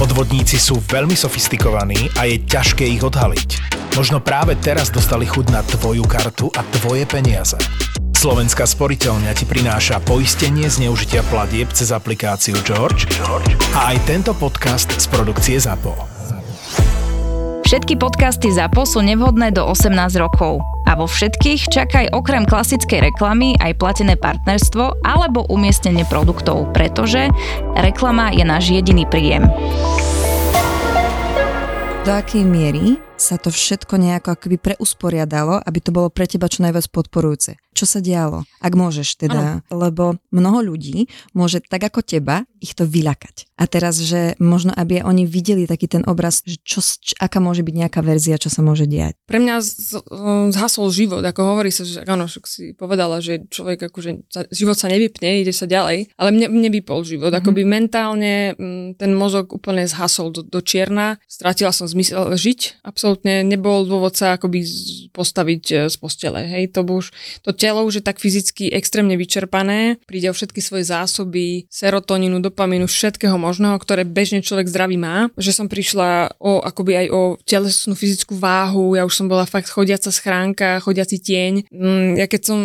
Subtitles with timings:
[0.00, 3.60] Podvodníci sú veľmi sofistikovaní a je ťažké ich odhaliť.
[4.00, 7.60] Možno práve teraz dostali chud na tvoju kartu a tvoje peniaze.
[8.16, 14.88] Slovenská sporiteľňa ti prináša poistenie zneužitia platieb cez aplikáciu George, George a aj tento podcast
[14.88, 15.92] z produkcie ZAPO.
[17.68, 20.64] Všetky podcasty ZAPO sú nevhodné do 18 rokov.
[20.90, 27.30] A vo všetkých čakaj okrem klasickej reklamy aj platené partnerstvo alebo umiestnenie produktov, pretože
[27.78, 29.46] reklama je náš jediný príjem.
[32.02, 36.66] Do akej miery sa to všetko nejako akoby preusporiadalo, aby to bolo pre teba čo
[36.66, 37.54] najviac podporujúce.
[37.70, 38.42] Čo sa dialo?
[38.58, 39.70] Ak môžeš teda, ano.
[39.70, 41.06] lebo mnoho ľudí
[41.36, 43.56] môže tak ako teba ich to vyľakať.
[43.56, 47.64] A teraz, že možno, aby oni videli taký ten obraz, že čo, č, aká môže
[47.64, 49.16] byť nejaká verzia, čo sa môže diať.
[49.24, 49.96] Pre mňa z,
[50.52, 54.92] zhasol život, ako hovorí sa, že áno, však si povedala, že človek akože život sa
[54.92, 57.32] nevypne, ide sa ďalej, ale mne, mne vypol život.
[57.32, 57.44] Mm-hmm.
[57.48, 63.20] Akoby mentálne m, ten mozog úplne zhasol do, do čierna, strátila som zmysel žiť, absolútne
[63.20, 64.64] absolútne nebol dôvod sa akoby
[65.12, 66.40] postaviť e, z postele.
[66.46, 70.88] Hej, to už, to telo už je tak fyzicky extrémne vyčerpané, príde o všetky svoje
[70.88, 77.04] zásoby, serotoninu, dopaminu, všetkého možného, ktoré bežne človek zdravý má, že som prišla o, akoby
[77.04, 81.68] aj o telesnú fyzickú váhu, ja už som bola fakt chodiaca schránka, chodiaci tieň.
[81.68, 82.58] Mm, ja keď som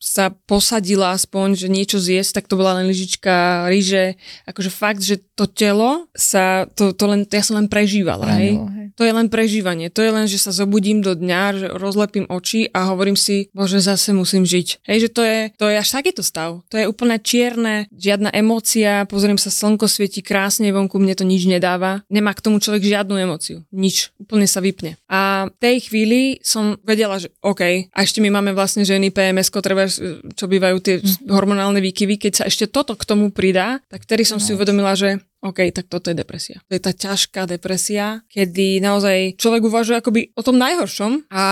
[0.00, 4.16] sa posadila aspoň, že niečo zjesť, tak to bola len lyžička ryže,
[4.48, 8.56] akože fakt, že to telo sa, to, to len, ja som len prežívala, hej.
[8.56, 8.86] hej.
[8.96, 12.70] To je len prežívanie to je len, že sa zobudím do dňa, že rozlepím oči
[12.70, 14.86] a hovorím si, bože, zase musím žiť.
[14.86, 16.62] Hej, že to je, to je až takýto stav.
[16.68, 21.46] To je úplne čierne, žiadna emócia, pozriem sa, slnko svieti krásne vonku, mne to nič
[21.48, 22.04] nedáva.
[22.12, 23.64] Nemá k tomu človek žiadnu emóciu.
[23.72, 24.12] Nič.
[24.20, 25.00] Úplne sa vypne.
[25.08, 29.50] A v tej chvíli som vedela, že OK, a ešte my máme vlastne ženy PMS,
[29.58, 29.88] treba,
[30.34, 31.30] čo bývajú tie mm.
[31.30, 35.22] hormonálne výkyvy, keď sa ešte toto k tomu pridá, tak vtedy som si uvedomila, že
[35.38, 36.58] OK, tak toto je depresia.
[36.66, 41.44] To je tá ťažká depresia, kedy naozaj človek uvažuje akoby o tom najhoršom a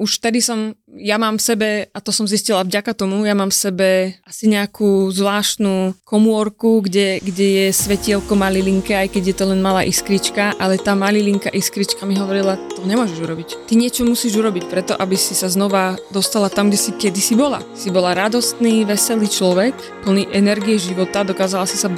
[0.00, 3.50] už vtedy som, ja mám v sebe, a to som zistila vďaka tomu, ja mám
[3.50, 3.88] v sebe
[4.22, 9.82] asi nejakú zvláštnu komórku, kde, kde je svetielko malilinké, aj keď je to len malá
[9.82, 13.48] iskrička, ale tá malilinká iskrička mi hovorila, to nemôžeš urobiť.
[13.66, 17.34] Ty niečo musíš urobiť preto, aby si sa znova dostala tam, kde si kedy si
[17.34, 17.58] bola.
[17.74, 19.74] Si bola radostný, veselý človek,
[20.06, 21.90] plný energie života, dokázala si sa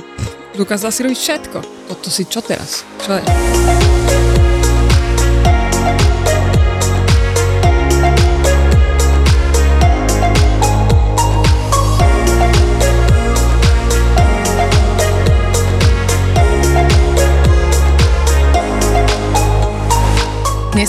[0.56, 1.58] Dokázala si robiť všetko.
[1.92, 2.80] Toto si čo teraz?
[3.04, 3.24] Čo je?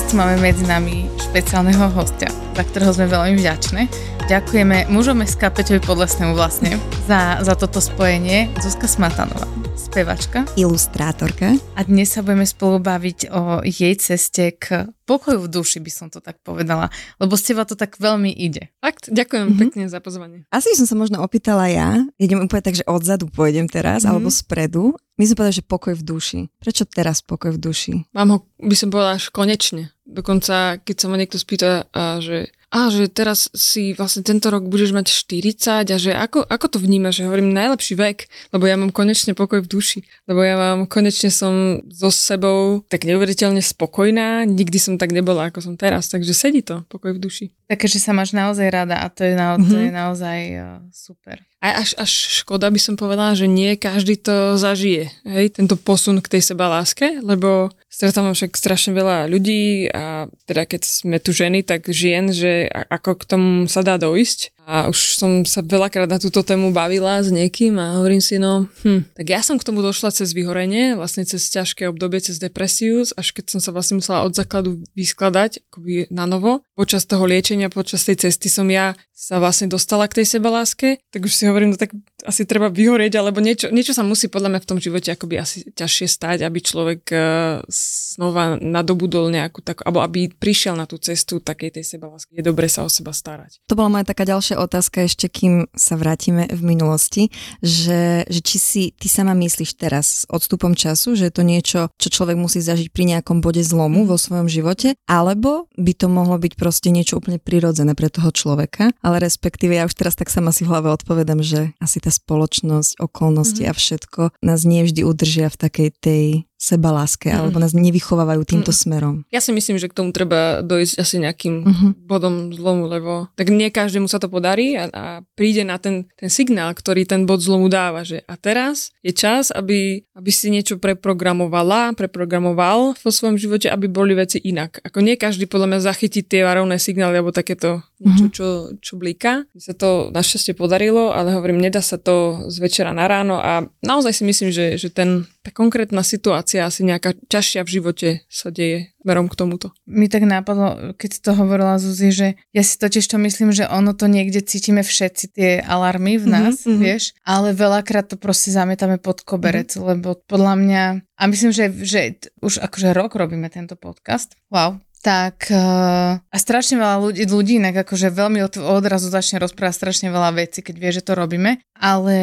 [0.08, 3.92] Tu máme medzi nami špeciálneho hostia, za ktorého sme veľmi vďačné.
[4.28, 6.76] Ďakujeme mužom SK Peťovi Podlesnému vlastne
[7.08, 8.52] za, za toto spojenie.
[8.60, 9.48] Zuzka Smatanová,
[9.80, 10.44] spevačka.
[10.60, 11.56] Ilustrátorka.
[11.80, 16.08] A dnes sa budeme spolu baviť o jej ceste k pokoju v duši, by som
[16.12, 16.92] to tak povedala.
[17.24, 18.68] Lebo z teba to tak veľmi ide.
[18.84, 19.64] Fakt, ďakujem mm-hmm.
[19.64, 20.44] pekne za pozvanie.
[20.52, 24.12] Asi som sa možno opýtala ja, idem úplne tak, že odzadu pôjdem teraz, mm-hmm.
[24.12, 24.92] alebo spredu.
[25.16, 26.40] My sme povedali, že pokoj v duši.
[26.60, 27.94] Prečo teraz pokoj v duši?
[28.12, 29.96] Mám ho, by som povedala, až konečne.
[30.04, 31.88] Dokonca, keď sa ma niekto spýta,
[32.20, 36.66] že a že teraz si vlastne tento rok budeš mať 40 a že ako, ako
[36.68, 40.60] to vnímaš, že hovorím najlepší vek, lebo ja mám konečne pokoj v duši, lebo ja
[40.60, 46.12] mám konečne som so sebou tak neuveriteľne spokojná, nikdy som tak nebola, ako som teraz,
[46.12, 47.46] takže sedí to, pokoj v duši.
[47.72, 49.96] Takže že sa máš naozaj rada a to je, na, to je mhm.
[49.96, 51.40] naozaj uh, super.
[51.68, 56.24] A až, až škoda by som povedala, že nie každý to zažije, hej, tento posun
[56.24, 61.36] k tej seba láske, lebo stretávam však strašne veľa ľudí a teda keď sme tu
[61.36, 66.12] ženy, tak žien, že ako k tomu sa dá dojsť a už som sa veľakrát
[66.12, 69.64] na túto tému bavila s niekým a hovorím si, no, hm, tak ja som k
[69.64, 74.04] tomu došla cez vyhorenie, vlastne cez ťažké obdobie, cez depresiu, až keď som sa vlastne
[74.04, 76.68] musela od základu vyskladať akoby na novo.
[76.76, 81.26] Počas toho liečenia, počas tej cesty som ja sa vlastne dostala k tej sebaláske, tak
[81.26, 81.90] už si hovorím, no tak
[82.22, 85.66] asi treba vyhorieť, alebo niečo, niečo sa musí podľa mňa v tom živote akoby asi
[85.74, 91.42] ťažšie stať, aby človek uh, znova nadobudol nejakú tak, alebo aby prišiel na tú cestu
[91.42, 92.30] takej tej sebalásky.
[92.38, 93.58] Je dobre sa o seba starať.
[93.66, 97.30] To bola moja taká ďalšia otázka ešte, kým sa vrátime v minulosti,
[97.62, 101.80] že, že či si ty sama myslíš teraz s odstupom času, že je to niečo,
[102.02, 106.42] čo človek musí zažiť pri nejakom bode zlomu vo svojom živote, alebo by to mohlo
[106.42, 110.50] byť proste niečo úplne prirodzené pre toho človeka, ale respektíve ja už teraz tak sama
[110.50, 113.78] si v hlave odpovedám, že asi tá spoločnosť, okolnosti mm-hmm.
[113.78, 116.26] a všetko nás nie vždy udržia v takej tej
[116.58, 117.38] seba láske, mm.
[117.38, 118.78] alebo nás nevychovávajú týmto mm.
[118.82, 119.16] smerom.
[119.30, 121.92] Ja si myslím, že k tomu treba dojsť asi nejakým mm-hmm.
[122.10, 125.04] bodom zlomu, lebo tak nie každému sa to podarí a, a
[125.38, 129.54] príde na ten, ten signál, ktorý ten bod zlomu dáva, že a teraz je čas,
[129.54, 134.82] aby, aby si niečo preprogramovala, preprogramoval vo svojom živote, aby boli veci inak.
[134.82, 138.34] Ako nie každý podľa mňa zachytí tie varovné signály alebo takéto niečo, mm-hmm.
[138.34, 138.48] čo,
[138.78, 139.50] čo blíka.
[139.54, 143.66] Mi sa to našťastie podarilo, ale hovorím, nedá sa to z večera na ráno a
[143.82, 148.54] naozaj si myslím, že, že ten, tá konkrétna situácia asi nejaká ťažšia v živote sa
[148.54, 149.72] deje smerom k tomuto.
[149.88, 153.96] Mi tak nápadlo, keď to hovorila Zuzi, že ja si totiž to myslím, že ono
[153.96, 156.82] to niekde cítime všetci tie alarmy v mhm, nás, mm-hmm.
[156.84, 159.88] vieš, ale veľakrát to proste zamietame pod koberec, mm-hmm.
[159.96, 160.84] lebo podľa mňa,
[161.18, 164.76] a myslím, že, že už akože rok robíme tento podcast, wow,
[165.08, 170.12] tak uh, a strašne veľa ľudí, ľudí inak akože veľmi od, odrazu začne rozprávať strašne
[170.12, 172.18] veľa vecí, keď vie, že to robíme, ale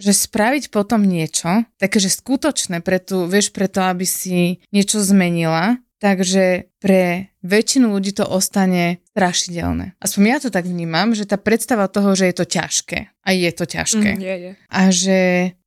[0.00, 6.68] že spraviť potom niečo, takže skutočné pre tu, vieš, preto, aby si niečo zmenila, Takže
[6.84, 9.94] pre väčšinu ľudí to ostane strašidelné.
[10.00, 13.12] Aspoň ja to tak vnímam, že tá predstava toho, že je to ťažké.
[13.24, 14.10] A je to ťažké.
[14.16, 14.50] Mm, je, je.
[14.68, 15.18] A že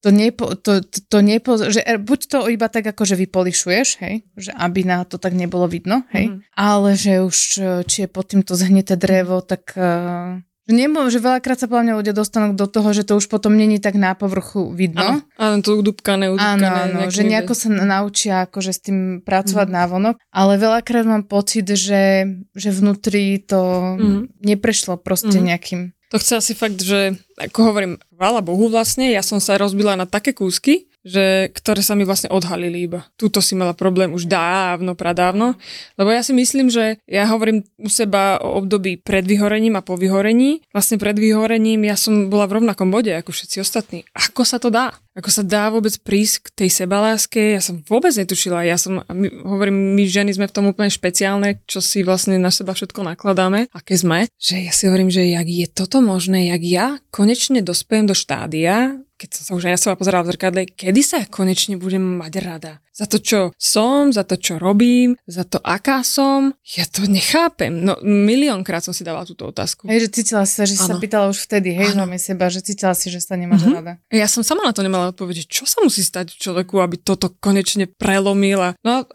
[0.02, 3.88] to nepo, to, to, to nepo, že er, buď to iba tak ako, že vypolišuješ,
[4.02, 6.40] hej, že aby na to tak nebolo vidno, hej, mm.
[6.58, 7.38] ale že už
[7.86, 11.98] či je pod týmto zhnité drevo, tak uh, že, nebo, že veľakrát sa podľa mňa
[12.04, 15.00] ľudia dostanú do toho, že to už potom není tak na povrchu vidno.
[15.00, 16.68] Áno, áno to udúbkané, udúbkané.
[16.68, 19.76] Áno, áno, že nejako sa naučia akože s tým pracovať mm.
[19.76, 23.60] návonok, ale veľakrát mám pocit, že, že vnútri to
[23.96, 24.22] mm.
[24.44, 25.46] neprešlo proste mm.
[25.48, 30.00] nejakým to chce asi fakt, že ako hovorím, chvála Bohu vlastne, ja som sa rozbila
[30.00, 33.08] na také kúsky, že, ktoré sa mi vlastne odhalili iba.
[33.16, 35.56] Tuto si mala problém už dávno, pradávno,
[35.96, 39.96] lebo ja si myslím, že ja hovorím u seba o období pred vyhorením a po
[39.96, 40.60] vyhorení.
[40.76, 44.04] Vlastne pred vyhorením ja som bola v rovnakom bode ako všetci ostatní.
[44.12, 44.92] Ako sa to dá?
[45.18, 47.58] Ako sa dá vôbec prísť k tej sebaláske?
[47.58, 48.62] Ja som vôbec netušila.
[48.68, 52.54] Ja som, my, hovorím, my ženy sme v tom úplne špeciálne, čo si vlastne na
[52.54, 56.62] seba všetko nakladáme, aké sme, že ja si hovorím, že jak je toto možné, jak
[56.62, 60.62] ja konečne dospejem do štádia, keď som sa už aj na seba pozerala v zrkadle,
[60.70, 62.74] kedy sa konečne budem mať rada.
[62.98, 66.58] Za to, čo som, za to, čo robím, za to, aká som.
[66.66, 67.70] Ja to nechápem.
[67.70, 69.86] No, miliónkrát som si dávala túto otázku.
[69.86, 72.66] Hej, že cítila si sa, že si sa pýtala už vtedy, hej, máme seba, že
[72.66, 73.78] cítila si, že sa nemáš uh-huh.
[73.78, 73.94] rada.
[74.10, 77.86] Ja som sama na to nemala odpovedť, čo sa musí stať človeku, aby toto konečne
[77.86, 78.74] prelomila.
[78.82, 79.06] No,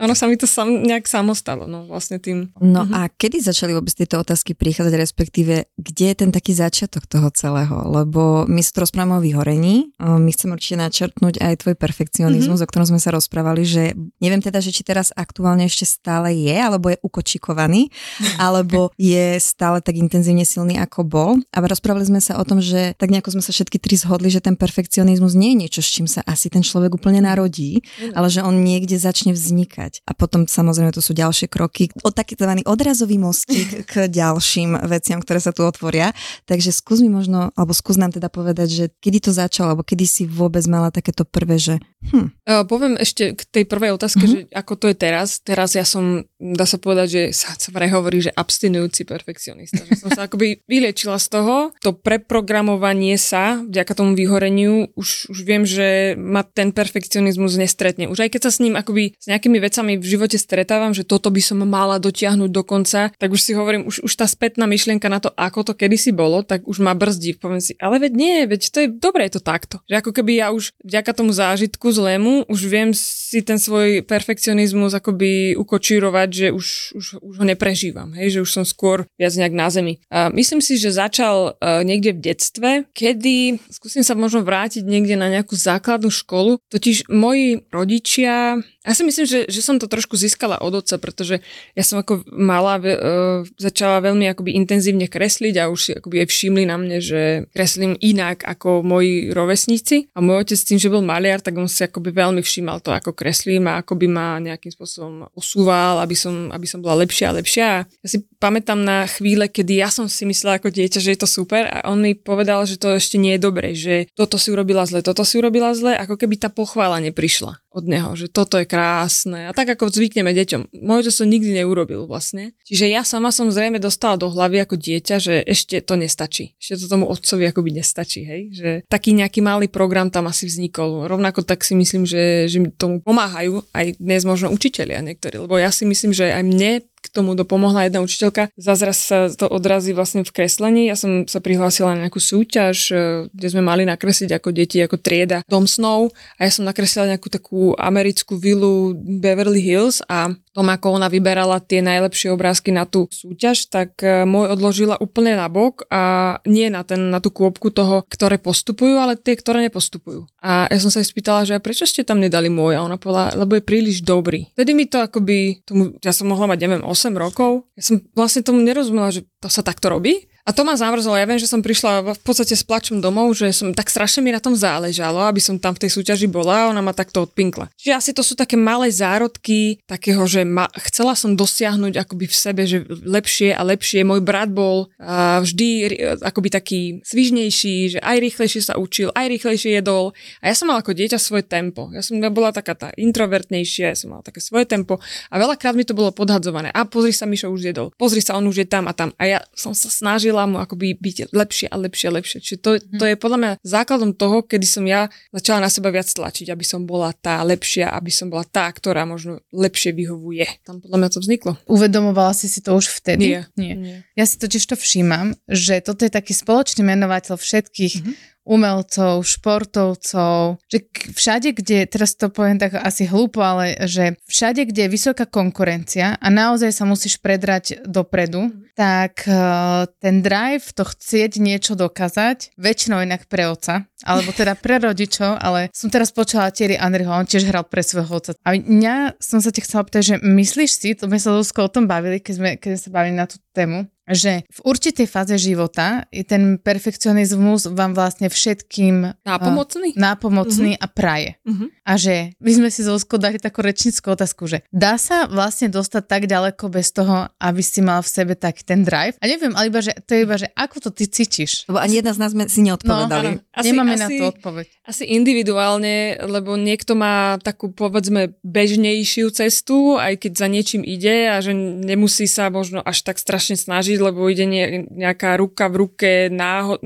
[0.00, 2.50] ono sa mi to sam, nejak samo stalo, no vlastne tým.
[2.58, 3.06] No uh-huh.
[3.06, 7.84] a kedy začali vôbec tieto otázky prichádzať, respektíve, kde je ten taký začiatok toho celého?
[7.84, 12.68] Lebo my sa to rozprávame o vyhorení, my chceme určite načrtnúť aj tvoj perfekcionizmus, uh-huh.
[12.68, 13.92] o ktorom sme sa rozprávali, že
[14.24, 17.92] neviem teda, že či teraz aktuálne ešte stále je, alebo je ukočikovaný,
[18.40, 21.30] alebo je stále tak intenzívne silný, ako bol.
[21.52, 24.40] A rozprávali sme sa o tom, že tak nejako sme sa všetky tri zhodli, že
[24.40, 27.84] ten perfekcionizmus nie je niečo, s čím sa asi ten človek úplne narodí,
[28.16, 29.89] ale že on niekde začne vznikať.
[30.06, 35.42] A potom samozrejme tu sú ďalšie kroky, od taký odrazový mostík k ďalším veciam, ktoré
[35.42, 36.14] sa tu otvoria.
[36.46, 40.04] Takže skús mi možno, alebo skús nám teda povedať, že kedy to začalo, alebo kedy
[40.06, 42.32] si vôbec mala takéto prvé, že hm.
[42.48, 44.48] Uh, poviem ešte k tej prvej otázke, mm-hmm.
[44.48, 45.44] že ako to je teraz.
[45.44, 49.84] Teraz ja som, dá sa povedať, že sa, sa hovorí, že abstinujúci perfekcionista.
[49.84, 51.76] Že som sa akoby vyliečila z toho.
[51.80, 58.08] To preprogramovanie sa vďaka tomu vyhoreniu, už, už viem, že ma ten perfekcionizmus nestretne.
[58.08, 61.32] Už aj keď sa s ním akoby s nejakými vecami v živote stretávam, že toto
[61.32, 65.08] by som mala dotiahnuť do konca, tak už si hovorím, už, už tá spätná myšlienka
[65.08, 67.40] na to, ako to kedysi bolo, tak už ma brzdí.
[67.40, 69.76] Poviem si, ale veď nie, veď to je dobre, je to takto.
[69.88, 74.92] Že ako keby ja už vďaka tomu zážitku zlému už viem si ten svoj perfekcionizmus
[74.96, 76.66] akoby ukočírovať, že už,
[76.98, 80.02] už, už ho neprežívam, hej, že už som skôr viac nejak na zemi.
[80.10, 85.14] A myslím si, že začal uh, niekde v detstve, kedy, skúsim sa možno vrátiť niekde
[85.14, 90.16] na nejakú základnú školu, totiž moji rodičia ja si myslím, že, že som to trošku
[90.16, 91.44] získala od otca, pretože
[91.76, 96.64] ja som ako malá uh, začala veľmi akoby intenzívne kresliť a už akoby aj všimli
[96.64, 100.10] na mne, že kreslím inak ako moji rovesníci.
[100.16, 103.12] A môj otec tým, že bol maliar, tak on si akoby veľmi všímal to, ako
[103.12, 107.36] kreslím a ako by ma nejakým spôsobom osúval, aby som, aby som bola lepšia a
[107.36, 107.66] lepšia.
[107.68, 111.20] A ja si pamätám na chvíle, kedy ja som si myslela ako dieťa, že je
[111.20, 114.48] to super a on mi povedal, že to ešte nie je dobre, že toto si
[114.48, 118.58] urobila zle, toto si urobila zle, ako keby tá pochvála neprišla od neho, že toto
[118.58, 119.46] je krásne.
[119.46, 120.74] A tak ako zvykneme deťom.
[120.82, 122.52] Môj to som nikdy neurobil vlastne.
[122.66, 126.58] Čiže ja sama som zrejme dostala do hlavy ako dieťa, že ešte to nestačí.
[126.58, 128.42] Ešte to tomu otcovi akoby nestačí, hej.
[128.50, 131.06] Že taký nejaký malý program tam asi vznikol.
[131.06, 135.38] Rovnako tak si myslím, že, že mi tomu pomáhajú aj dnes možno učitelia niektorí.
[135.38, 138.52] Lebo ja si myslím, že aj mne k tomu dopomohla jedna učiteľka.
[138.60, 140.86] Zazraz sa to odrazí vlastne v kreslení.
[140.86, 142.96] Ja som sa prihlásila na nejakú súťaž, e,
[143.32, 147.32] kde sme mali nakresliť ako deti, ako trieda Dom snov a ja som nakreslila nejakú
[147.32, 153.06] takú americkú vilu Beverly Hills a tom, ako ona vyberala tie najlepšie obrázky na tú
[153.10, 157.70] súťaž, tak e, môj odložila úplne na bok a nie na, ten, na tú kôpku
[157.70, 160.26] toho, ktoré postupujú, ale tie, ktoré nepostupujú.
[160.42, 162.78] A ja som sa jej spýtala, že prečo ste tam nedali môj?
[162.78, 164.50] A ona povedala, lebo je príliš dobrý.
[164.54, 167.68] Vtedy mi to akoby, tomu, ja som mohla mať, neviem, 8 rokov.
[167.78, 170.29] Ja som vlastne tomu nerozumela, že to sa takto robí.
[170.50, 171.14] A to ma zamrzlo.
[171.14, 174.34] Ja viem, že som prišla v podstate s plačom domov, že som tak strašne mi
[174.34, 177.70] na tom záležalo, aby som tam v tej súťaži bola a ona ma takto odpinkla.
[177.78, 182.34] Čiže asi to sú také malé zárodky takého, že ma, chcela som dosiahnuť akoby v
[182.34, 184.02] sebe, že lepšie a lepšie.
[184.02, 189.78] Môj brat bol a vždy akoby taký svižnejší, že aj rýchlejšie sa učil, aj rýchlejšie
[189.78, 190.18] jedol.
[190.42, 191.94] A ja som mala ako dieťa svoje tempo.
[191.94, 194.98] Ja som bola taká tá introvertnejšia, ja som mala také svoje tempo
[195.30, 196.74] a veľakrát mi to bolo podhadzované.
[196.74, 197.94] A pozri sa, Mišo už jedol.
[197.94, 199.14] Pozri sa, on už je tam a tam.
[199.14, 202.38] A ja som sa snažila chcela mu akoby byť lepšie a lepšie a lepšie.
[202.40, 206.08] Čiže to, to je podľa mňa základom toho, kedy som ja začala na seba viac
[206.08, 210.48] tlačiť, aby som bola tá lepšia, aby som bola tá, ktorá možno lepšie vyhovuje.
[210.64, 211.52] Tam podľa mňa to vzniklo.
[211.68, 213.36] Uvedomovala si si to už vtedy?
[213.36, 213.42] Nie.
[213.60, 213.74] Nie.
[213.76, 213.96] Nie.
[214.16, 220.58] Ja si totiž to všímam, že toto je taký spoločný menovateľ všetkých mm-hmm umelcov, športovcov,
[220.66, 220.78] že
[221.14, 226.18] všade, kde, teraz to poviem tak asi hlúpo, ale že všade, kde je vysoká konkurencia
[226.18, 228.74] a naozaj sa musíš predrať dopredu, mm.
[228.74, 234.82] tak uh, ten drive, to chcieť niečo dokázať, väčšinou inak pre oca, alebo teda pre
[234.90, 238.34] rodičov, ale som teraz počula Thierry Henryho, on tiež hral pre svojho otca.
[238.42, 241.86] A mňa som sa ti chcela pýtať, že myslíš si, to sme sa o tom
[241.86, 246.04] bavili, keď sme, keď sme sa bavili na tú tému, že v určitej fáze života
[246.10, 250.84] je ten perfekcionizmus vám vlastne všetkým nápomocný, uh, nápomocný uh-huh.
[250.84, 251.30] a praje.
[251.46, 251.70] Uh-huh.
[251.86, 256.02] A že my sme si Zuzko dali takú rečnickú otázku, že dá sa vlastne dostať
[256.06, 259.16] tak ďaleko bez toho, aby si mal v sebe taký ten drive?
[259.22, 261.70] A neviem, ale iba, že to je iba, že ako to ty cítiš?
[261.70, 263.28] Lebo ani jedna z nás sme si neodpovedali.
[263.38, 264.66] No, asi, Nemáme asi, na to odpoveď.
[264.86, 271.38] Asi individuálne, lebo niekto má takú povedzme bežnejšiu cestu, aj keď za niečím ide a
[271.38, 276.10] že nemusí sa možno až tak strašne snažiť, lebo ide nie, nejaká ruka v ruke,
[276.32, 276.80] náhod,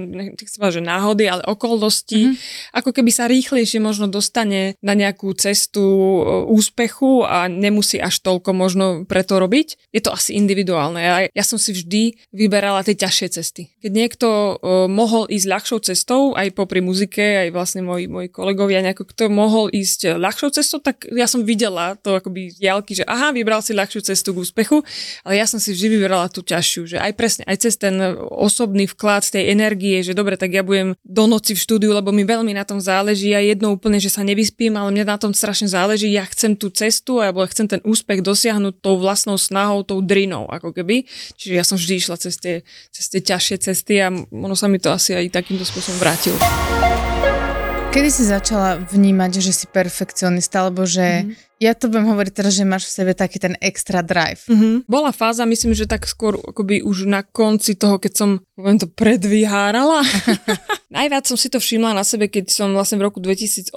[0.45, 2.75] že náhody, ale okolnosti, mm-hmm.
[2.75, 8.51] ako keby sa rýchlejšie možno dostane na nejakú cestu e, úspechu a nemusí až toľko
[8.57, 9.93] možno preto robiť.
[9.95, 10.99] Je to asi individuálne.
[10.99, 13.63] Ja, ja som si vždy vyberala tie ťažšie cesty.
[13.85, 18.85] Keď niekto uh, mohol ísť ľahšou cestou, aj popri muzike, aj vlastne moji, moji kolegovia,
[18.85, 23.31] nejako kto mohol ísť ľahšou cestou, tak ja som videla to akoby diálky, že aha,
[23.37, 24.81] vybral si ľahšiu cestu k úspechu,
[25.23, 28.89] ale ja som si vždy vyberala tú ťažšiu, že aj presne, aj cez ten osobný
[28.91, 32.53] vklad tej energie, že dobre, tak ja budem do noci v štúdiu, lebo mi veľmi
[32.53, 36.11] na tom záleží a jedno úplne, že sa nevyspím, ale mne na tom strašne záleží,
[36.13, 40.75] ja chcem tú cestu alebo chcem ten úspech dosiahnuť tou vlastnou snahou, tou drinou, ako
[40.75, 41.07] keby.
[41.39, 44.83] Čiže ja som vždy išla cez tie, cez tie ťažšie cesty a ono sa mi
[44.83, 46.39] to asi aj takýmto spôsobom vrátilo.
[47.95, 51.63] Kedy si začala vnímať, že si perfekcionista, alebo že mm-hmm.
[51.63, 54.43] ja to budem hovoriť teraz, že máš v sebe taký ten extra drive.
[54.51, 54.91] Mm-hmm.
[54.91, 58.91] Bola fáza, myslím, že tak skôr akoby už na konci toho, keď som, poviem to,
[58.91, 60.03] predvyhárala.
[60.99, 63.71] Najviac som si to všimla na sebe, keď som vlastne v roku 2018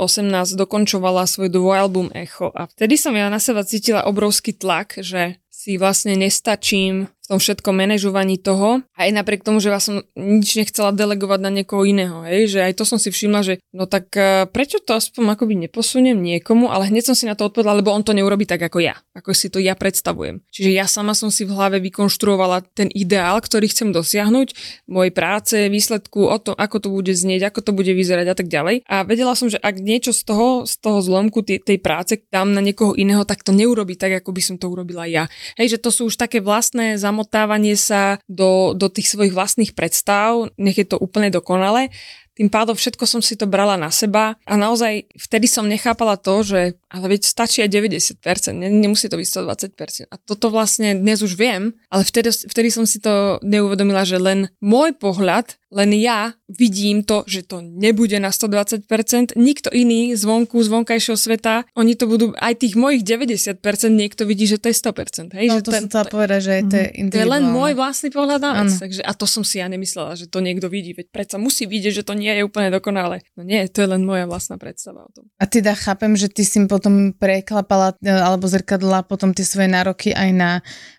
[0.57, 5.77] dokončovala svoj dvojalbum Echo a vtedy som ja na seba cítila obrovský tlak, že si
[5.77, 8.87] vlastne nestačím v tom všetkom manažovaní toho.
[8.95, 12.79] Aj napriek tomu, že ja som nič nechcela delegovať na niekoho iného, hej, že aj
[12.79, 16.87] to som si všimla, že no tak uh, prečo to aspoň akoby neposuniem niekomu, ale
[16.87, 19.51] hneď som si na to odpovedala, lebo on to neurobi tak ako ja, ako si
[19.51, 20.39] to ja predstavujem.
[20.55, 24.55] Čiže ja sama som si v hlave vykonštruovala ten ideál, ktorý chcem dosiahnuť,
[24.87, 28.47] mojej práce, výsledku, o tom, ako to bude znieť, ako to bude vyzerať a tak
[28.47, 28.87] ďalej.
[28.87, 32.55] A vedela som, že ak niečo z toho, z toho zlomku tej, tej práce dám
[32.55, 35.27] na niekoho iného, tak to neurobi tak, ako by som to urobila ja.
[35.59, 39.73] Hej, že to sú už také vlastné zam zamotávanie sa do, do tých svojich vlastných
[39.73, 41.89] predstav, nech je to úplne dokonale,
[42.37, 46.45] tým pádom všetko som si to brala na seba a naozaj vtedy som nechápala to,
[46.45, 50.07] že ale veď stačí aj 90%, nemusí to byť 120%.
[50.07, 54.47] A toto vlastne dnes už viem, ale vtedy, vtedy som si to neuvedomila, že len
[54.63, 60.71] môj pohľad len ja vidím to, že to nebude na 120%, nikto iný zvonku, z
[60.71, 63.59] vonkajšieho sveta, oni to budú, aj tých mojich 90%
[63.91, 65.35] niekto vidí, že to je 100%.
[65.35, 65.45] Hej?
[65.51, 67.09] No že to ten, som povedať, že to je mhm.
[67.11, 68.71] To je len môj vlastný pohľad na vec.
[68.79, 71.99] Takže, a to som si ja nemyslela, že to niekto vidí, veď predsa musí vidieť,
[71.99, 73.27] že to nie je úplne dokonalé.
[73.35, 75.27] No nie, to je len moja vlastná predstava o tom.
[75.35, 80.13] A teda chápem, že ty si potom preklapala e, alebo zrkadla potom tie svoje nároky
[80.13, 80.49] aj na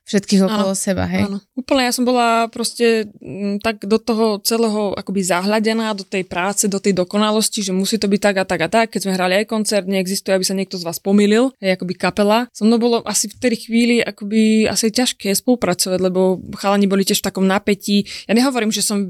[0.08, 1.28] všetkých okolo áno, seba, hej?
[1.28, 1.38] Áno.
[1.52, 6.64] Úplne, ja som bola proste m, tak do toho celého akoby zahľadená, do tej práce,
[6.64, 8.86] do tej dokonalosti, že musí to byť tak a tak a tak.
[8.96, 12.48] Keď sme hrali aj koncert, neexistuje, aby sa niekto z vás pomýlil, hej, akoby kapela.
[12.56, 17.20] So mnou bolo asi v tej chvíli akoby asi ťažké spolupracovať, lebo chalani boli tiež
[17.20, 18.08] v takom napätí.
[18.24, 19.04] Ja nehovorím, že som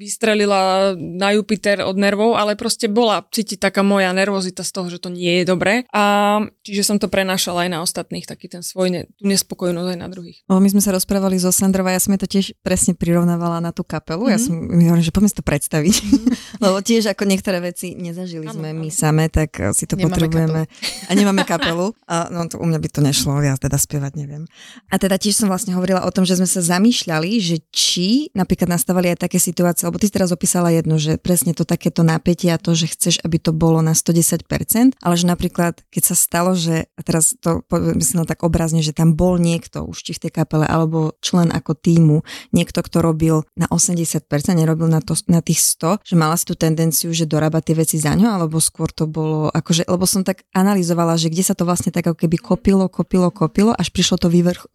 [0.00, 4.96] vystrelila na Jupiter od nervov, ale proste bola cítiť taká moja nervozita z toho, že
[4.96, 5.84] to nie je dobré.
[5.92, 9.98] A čiže som to prenášala aj na ostatných, taký ten svoj, ne, tú nespokojnosť aj
[10.00, 10.39] na druhých.
[10.50, 13.86] O, my sme sa rozprávali so Sandrova, ja som to tiež presne prirovnávala na tú
[13.86, 14.26] kapelu.
[14.26, 14.34] Mm-hmm.
[14.34, 15.94] Ja som mi hovorím, že poďme si to predstaviť.
[16.00, 16.34] Mm-hmm.
[16.64, 18.80] Lebo tiež ako niektoré veci nezažili ano, sme ano.
[18.82, 20.60] my same, tak eh, si to nemáme potrebujeme.
[20.66, 21.06] Kapelu.
[21.06, 21.86] A nemáme kapelu.
[22.10, 24.42] A no to u mňa by to nešlo, ja teda spievať neviem.
[24.90, 28.70] A teda tiež som vlastne hovorila o tom, že sme sa zamýšľali, že či napríklad
[28.70, 32.50] nastávali aj také situácie, lebo ty si teraz opísala jedno, že presne to takéto napätie
[32.50, 36.58] a to, že chceš, aby to bolo na 110%, ale že napríklad, keď sa stalo,
[36.58, 40.29] že, a teraz to myslím tak obrazne, že tam bol niekto už či v tej
[40.30, 42.22] kapele, alebo člen ako týmu,
[42.54, 46.54] niekto, kto robil na 80%, nerobil na, to, na tých 100, že mala si tú
[46.54, 50.46] tendenciu, že dorába tie veci za ňo, alebo skôr to bolo, akože, lebo som tak
[50.54, 54.28] analyzovala, že kde sa to vlastne tak ako keby kopilo, kopilo, kopilo, až prišlo to
[54.32, 54.70] vyvrch,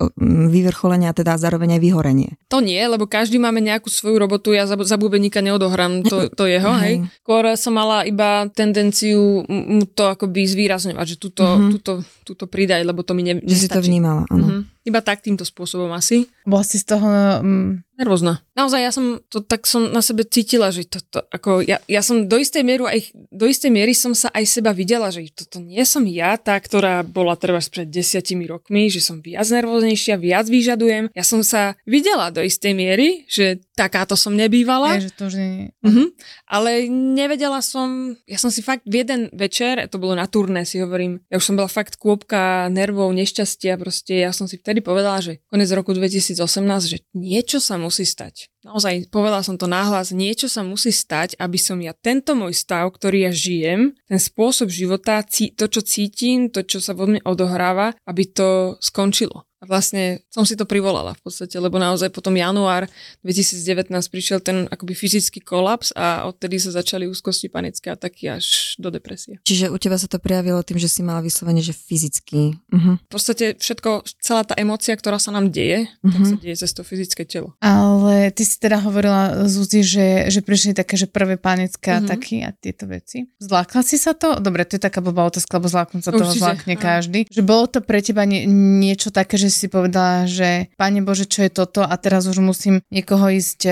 [0.51, 2.29] vyvrcholenie a teda zároveň aj vyhorenie.
[2.51, 6.43] To nie, lebo každý máme nejakú svoju robotu, ja za, za bubeníka neodohrám to, to
[6.45, 7.07] jeho, hej.
[7.24, 11.71] Skôr som mala iba tendenciu mu to akoby zvýrazňovať, že túto, mm-hmm.
[11.77, 11.91] túto,
[12.24, 14.45] túto pridaj, lebo to mi ne, Že si to vnímala, áno.
[14.45, 14.75] Mm-hmm.
[14.85, 16.29] Iba tak týmto spôsobom asi.
[16.45, 17.07] Bola si z toho...
[17.41, 17.85] Um...
[17.95, 18.43] Nervózna.
[18.59, 22.27] Naozaj ja som to tak som na sebe cítila, že toto, ako ja, ja som
[22.27, 25.79] do istej, mieru aj, do istej miery som sa aj seba videla, že toto nie
[25.87, 31.07] som ja, tá, ktorá bola treba pred desiatimi rokmi, že som viac nervóznejšia, viac vyžadujem.
[31.15, 34.99] Ja som sa videla do istej miery, že takáto som nebývala.
[34.99, 35.71] Je, že to už nie...
[35.79, 36.11] Uh-huh.
[36.51, 40.83] Ale nevedela som, ja som si fakt v jeden večer, to bolo na turné, si
[40.83, 45.23] hovorím, ja už som bola fakt kôpka nervov, nešťastia, proste ja som si vtedy povedala,
[45.23, 45.95] že konec roku
[46.35, 48.51] 2018, že niečo sa musí stať.
[48.65, 52.89] Naozaj, povedala som to náhlas, niečo sa musí stať, aby som ja tento môj stav,
[52.89, 57.93] ktorý ja žijem, ten spôsob života, to, čo cítim, to, čo sa vo mne odohráva,
[58.10, 59.45] aby to skončilo.
[59.63, 62.86] A vlastne som si to privolala v podstate, lebo naozaj potom január
[63.24, 68.91] 2019 prišiel ten akoby fyzický kolaps a odtedy sa začali úzkosti panické ataky až do
[68.91, 69.39] depresie.
[69.48, 72.60] Čiže u teba sa to prejavilo tým, že si mala vyslovene, že fyzicky.
[72.69, 73.00] Uh-huh.
[73.00, 76.13] V podstate všetko, celá tá emocia, ktorá sa nám deje, uh-huh.
[76.13, 77.55] tak sa deje cez to fyzické telo.
[77.63, 82.05] Ale ty si teda hovorila, Zuzi, že, že prišli také, že prvé panické uh-huh.
[82.05, 83.27] ataky a tieto veci.
[83.39, 84.39] Zlákla si sa to?
[84.39, 87.27] Dobre, to je taká blbá otázka, lebo zláknúť sa toho zlákne každý.
[87.29, 91.46] Že bolo to pre teba nie, niečo také, že si povedala, že Pane Bože, čo
[91.46, 93.68] je toto a teraz už musím niekoho ísť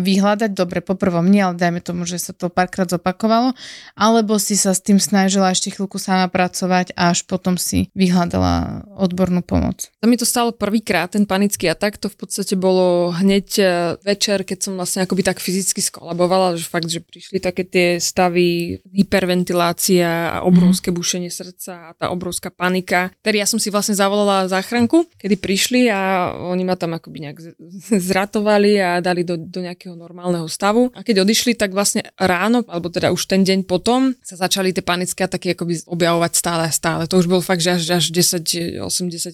[0.00, 0.50] vyhľadať.
[0.54, 3.52] Dobre, poprvom nie, ale dajme tomu, že sa to párkrát zopakovalo.
[3.94, 8.84] Alebo si sa s tým snažila ešte chvíľku sama pracovať a až potom si vyhľadala
[8.94, 9.90] odbornú pomoc.
[10.02, 11.98] To mi to stalo prvýkrát, ten panický atak.
[12.02, 13.64] To v podstate bolo hneď e,
[14.28, 18.76] večer, keď som vlastne akoby tak fyzicky skolabovala, že fakt, že prišli také tie stavy,
[18.92, 23.08] hyperventilácia a obrovské bušenie srdca a tá obrovská panika.
[23.24, 27.38] Tedy ja som si vlastne zavolala záchranku, kedy prišli a oni ma tam akoby nejak
[28.12, 30.92] zratovali a dali do, do nejakého normálneho stavu.
[30.92, 34.84] A keď odišli, tak vlastne ráno, alebo teda už ten deň potom, sa začali tie
[34.84, 37.08] panické ataky akoby objavovať stále a stále.
[37.08, 38.84] To už bolo fakt, že až, až 10-80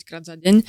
[0.06, 0.62] krát za deň.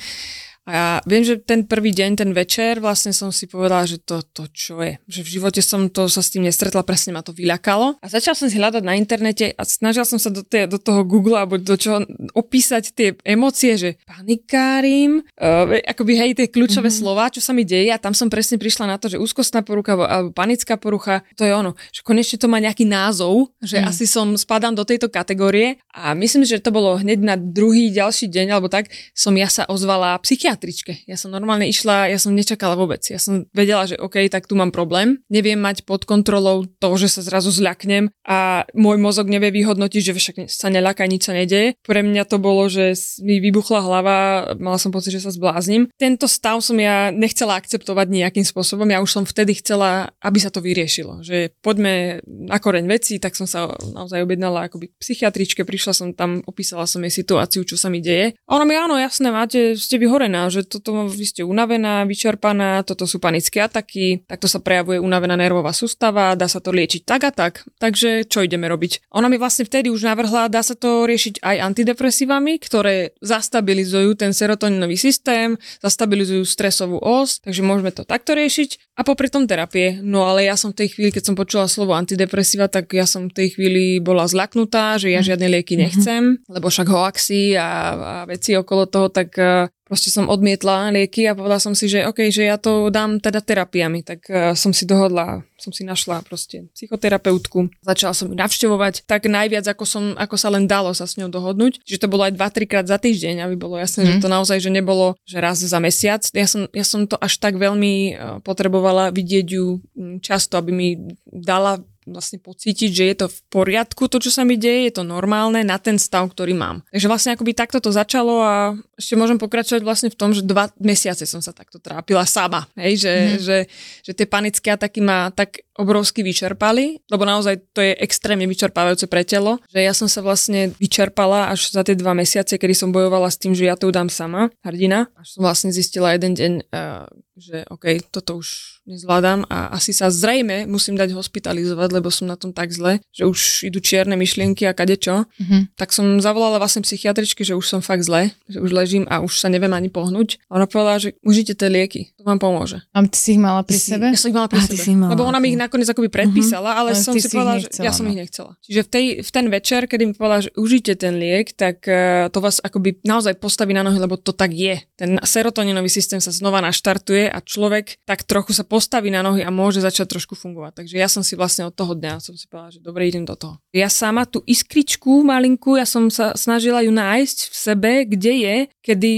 [0.66, 4.18] A ja viem, že ten prvý deň, ten večer, vlastne som si povedala, že to,
[4.34, 4.98] to čo je.
[5.06, 8.02] Že v živote som to sa s tým nestretla, presne ma to vyľakalo.
[8.02, 11.06] A začal som si hľadať na internete a snažil som sa do, tie, do toho
[11.06, 12.02] Google alebo do čoho
[12.34, 17.06] opísať tie emócie, že panikárim, uh, akoby hej, tie kľúčové mm-hmm.
[17.06, 19.94] slova, čo sa mi deje a tam som presne prišla na to, že úzkostná porucha
[19.94, 23.86] alebo panická porucha, to je ono, že konečne to má nejaký názov, že mm.
[23.86, 28.26] asi som spadám do tejto kategórie a myslím, že to bolo hneď na druhý, ďalší
[28.26, 31.04] deň alebo tak, som ja sa ozvala psychiatr psychiatričke.
[31.04, 33.04] Ja som normálne išla, ja som nečakala vôbec.
[33.12, 35.20] Ja som vedela, že OK, tak tu mám problém.
[35.28, 40.12] Neviem mať pod kontrolou to, že sa zrazu zľaknem a môj mozog nevie vyhodnotiť, že
[40.16, 41.76] však sa neľaká, nič sa nedeje.
[41.84, 44.16] Pre mňa to bolo, že mi vybuchla hlava,
[44.56, 45.92] mala som pocit, že sa zbláznim.
[46.00, 48.88] Tento stav som ja nechcela akceptovať nejakým spôsobom.
[48.88, 51.20] Ja už som vtedy chcela, aby sa to vyriešilo.
[51.20, 56.40] Že poďme na koreň veci, tak som sa naozaj objednala akoby psychiatričke, prišla som tam,
[56.48, 58.38] opísala som jej situáciu, čo sa mi deje.
[58.48, 63.04] A ona mi, áno, jasné, máte, ste vyhorená, že toto vy ste unavená, vyčerpaná, toto
[63.04, 67.32] sú panické ataky, takto sa prejavuje unavená nervová sústava, dá sa to liečiť tak a
[67.32, 67.66] tak.
[67.78, 69.10] Takže čo ideme robiť?
[69.14, 74.30] Ona mi vlastne vtedy už navrhla, dá sa to riešiť aj antidepresívami, ktoré zastabilizujú ten
[74.32, 80.00] serotoninový systém, zastabilizujú stresovú os, takže môžeme to takto riešiť a popri tom terapie.
[80.00, 83.28] No ale ja som v tej chvíli, keď som počula slovo antidepresíva, tak ja som
[83.28, 85.26] v tej chvíli bola zlaknutá, že ja mhm.
[85.28, 85.80] žiadne lieky mhm.
[85.82, 91.30] nechcem, lebo však hoaxy a, a veci okolo toho, tak uh, proste som odmietla lieky
[91.30, 94.74] a povedala som si, že OK, že ja to dám teda terapiami, tak uh, som
[94.74, 100.04] si dohodla, som si našla proste psychoterapeutku, začala som ju navštevovať tak najviac, ako, som,
[100.18, 102.98] ako sa len dalo sa s ňou dohodnúť, že to bolo aj 2-3 krát za
[102.98, 104.06] týždeň, aby bolo jasné, mm.
[104.10, 104.22] že mhm.
[104.26, 106.26] to naozaj, že nebolo, že raz za mesiac.
[106.34, 109.78] Ja som, ja som to až tak veľmi uh, potrebovala vidieť ju
[110.18, 110.88] často, aby mi
[111.30, 115.04] dala vlastne pocítiť, že je to v poriadku, to, čo sa mi deje, je to
[115.04, 116.86] normálne na ten stav, ktorý mám.
[116.94, 118.54] Takže vlastne akoby takto to začalo a
[118.94, 122.70] ešte môžem pokračovať vlastne v tom, že dva mesiace som sa takto trápila sama.
[122.78, 123.36] Hej, že, mm.
[123.42, 123.58] že,
[124.06, 129.22] že tie panické ataky ma tak obrovsky vyčerpali, lebo naozaj to je extrémne vyčerpávajúce pre
[129.22, 133.28] telo, že ja som sa vlastne vyčerpala až za tie dva mesiace, kedy som bojovala
[133.28, 135.08] s tým, že ja to dám sama, hrdina.
[135.16, 137.04] Až som vlastne zistila jeden deň, uh,
[137.36, 142.38] že OK, toto už nezvládam a asi sa zrejme musím dať hospitalizovať, lebo som na
[142.38, 145.28] tom tak zle, že už idú čierne myšlienky a kadečo.
[145.36, 145.76] Mm-hmm.
[145.76, 149.42] Tak som zavolala vlastne psychiatričky, že už som fakt zle, že už ležím a už
[149.42, 150.40] sa neviem ani pohnúť.
[150.48, 152.80] A ona povedala, že užite tie lieky, to vám pomôže.
[152.94, 154.14] A ty si ich mala pri si, sebe?
[154.14, 154.80] Ja som ich mala pri a, sebe.
[154.96, 156.80] Mala, lebo ona mi ich nakoniec akoby predpísala, mm-hmm.
[156.86, 158.14] ale, som si povedala, že ja som no.
[158.14, 158.54] ich nechcela.
[158.62, 162.30] Čiže v, tej, v ten večer, kedy mi povedala, že užite ten liek, tak uh,
[162.30, 164.78] to vás akoby naozaj postaví na nohy, lebo to tak je.
[164.94, 169.50] Ten serotoninový systém sa znova naštartuje a človek tak trochu sa postaví na nohy a
[169.50, 170.84] môže začať trošku fungovať.
[170.84, 173.32] Takže ja som si vlastne od toho dňa som si povedala, že dobre, idem do
[173.38, 173.56] toho.
[173.72, 178.56] Ja sama tú iskričku malinku, ja som sa snažila ju nájsť v sebe, kde je,
[178.84, 179.12] kedy,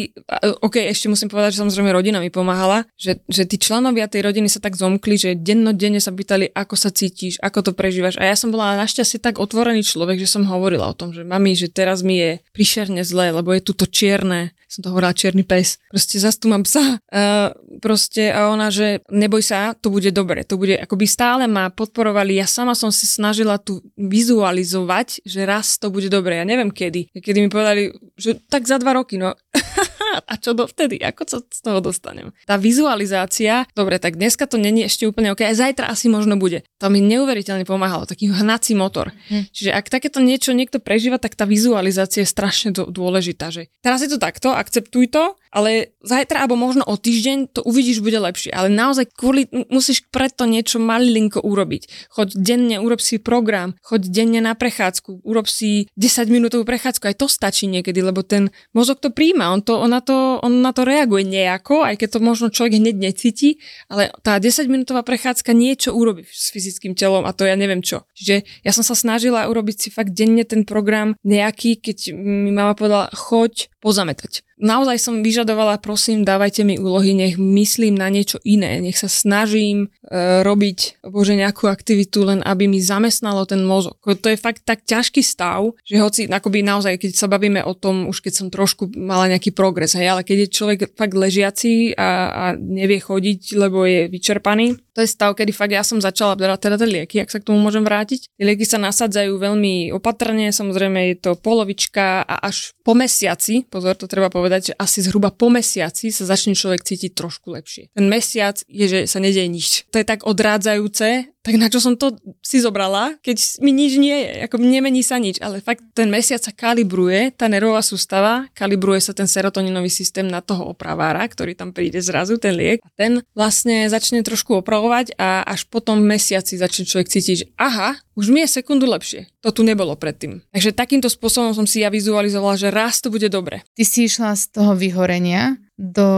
[0.62, 4.46] ok, ešte musím povedať, že samozrejme rodina mi pomáhala, že, že tí členovia tej rodiny
[4.46, 8.14] sa tak zomkli, že dennodenne sa pýtali, ako sa cítiš, ako to prežívaš.
[8.22, 11.59] A ja som bola našťastie tak otvorený človek, že som hovorila o tom, že mami,
[11.59, 15.42] že teraz mi je prišerne zle, lebo je tu to čierne, som to hovorila čierny
[15.42, 17.03] pes, proste zase tu mám psa.
[17.11, 17.51] Uh,
[17.85, 22.38] proste a ona, že neboj sa, to bude dobre, to bude, akoby stále ma podporovali,
[22.38, 27.11] ja sama som si snažila tu vizualizovať, že raz to bude dobre, ja neviem kedy.
[27.18, 29.35] Kedy mi povedali, že tak za dva roky, no
[30.30, 32.30] a čo dovtedy, ako sa z toho dostanem.
[32.44, 36.64] Tá vizualizácia, dobre, tak dneska to není ešte úplne ok, aj zajtra asi možno bude.
[36.78, 39.11] To mi neuveriteľne pomáhalo, taký hnací motor.
[39.28, 39.50] Hm.
[39.50, 43.50] Čiže ak takéto niečo niekto prežíva, tak tá vizualizácia je strašne dôležitá.
[43.50, 48.00] Že teraz je to takto, akceptuj to, ale zajtra alebo možno o týždeň to uvidíš,
[48.04, 48.52] bude lepšie.
[48.52, 52.12] Ale naozaj kvôli, musíš preto niečo malinko urobiť.
[52.12, 57.16] Choď denne, urob si program, choď denne na prechádzku, urob si 10 minútovú prechádzku, aj
[57.18, 60.72] to stačí niekedy, lebo ten mozog to príjma, on, to, on, na, to, on na
[60.72, 65.52] to reaguje nejako, aj keď to možno človek hneď necíti, ale tá 10 minútová prechádzka
[65.52, 68.04] niečo urobí s fyzickým telom a to ja neviem čo.
[68.16, 72.74] Čiže ja som sa snažila urobiť si fakt denne ten program nejaký, keď mi mama
[72.74, 78.83] povedala, choď pozametať naozaj som vyžadovala, prosím, dávajte mi úlohy, nech myslím na niečo iné,
[78.83, 83.99] nech sa snažím e, robiť bože nejakú aktivitu, len aby mi zamestnalo ten mozog.
[84.03, 88.11] To je fakt tak ťažký stav, že hoci akoby naozaj, keď sa bavíme o tom,
[88.11, 92.11] už keď som trošku mala nejaký progres, hej, ale keď je človek fakt ležiaci a,
[92.31, 96.58] a nevie chodiť, lebo je vyčerpaný, to je stav, kedy fakt ja som začala brať
[96.58, 98.34] teda tie lieky, ak sa k tomu môžem vrátiť.
[98.34, 103.94] Tie lieky sa nasadzajú veľmi opatrne, samozrejme je to polovička a až po mesiaci, pozor,
[103.94, 107.94] to treba povedať, že asi zhruba po mesiaci sa začne človek cítiť trošku lepšie.
[107.94, 109.87] Ten mesiac je, že sa nedieje nič.
[109.94, 112.12] To je tak odrádzajúce, tak na čo som to
[112.44, 116.44] si zobrala, keď mi nič nie je, ako nemení sa nič, ale fakt ten mesiac
[116.44, 121.72] sa kalibruje, tá nervová sústava, kalibruje sa ten serotoninový systém na toho opravára, ktorý tam
[121.72, 126.84] príde zrazu, ten liek, a ten vlastne začne trošku opravovať a až potom mesiaci začne
[126.84, 129.32] človek cítiť, že aha, už mi je sekundu lepšie.
[129.40, 130.44] To tu nebolo predtým.
[130.52, 133.64] Takže takýmto spôsobom som si ja vizualizovala, že raz to bude dobre.
[133.72, 136.08] Ty si išla z toho vyhorenia do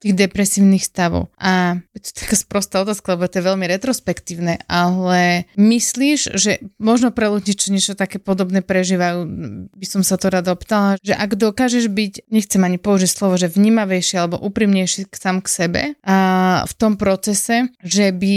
[0.00, 1.28] tých depresívnych stavov.
[1.36, 7.12] A je to taká sprostá otázka, lebo to je veľmi retrospektívne, ale myslíš, že možno
[7.12, 9.28] pre ľudí, čo niečo také podobné prežívajú,
[9.76, 13.52] by som sa to rada optala, že ak dokážeš byť, nechcem ani použiť slovo, že
[13.52, 16.16] vnímavejší alebo úprimnejší sám k sebe a
[16.64, 18.36] v tom procese, že by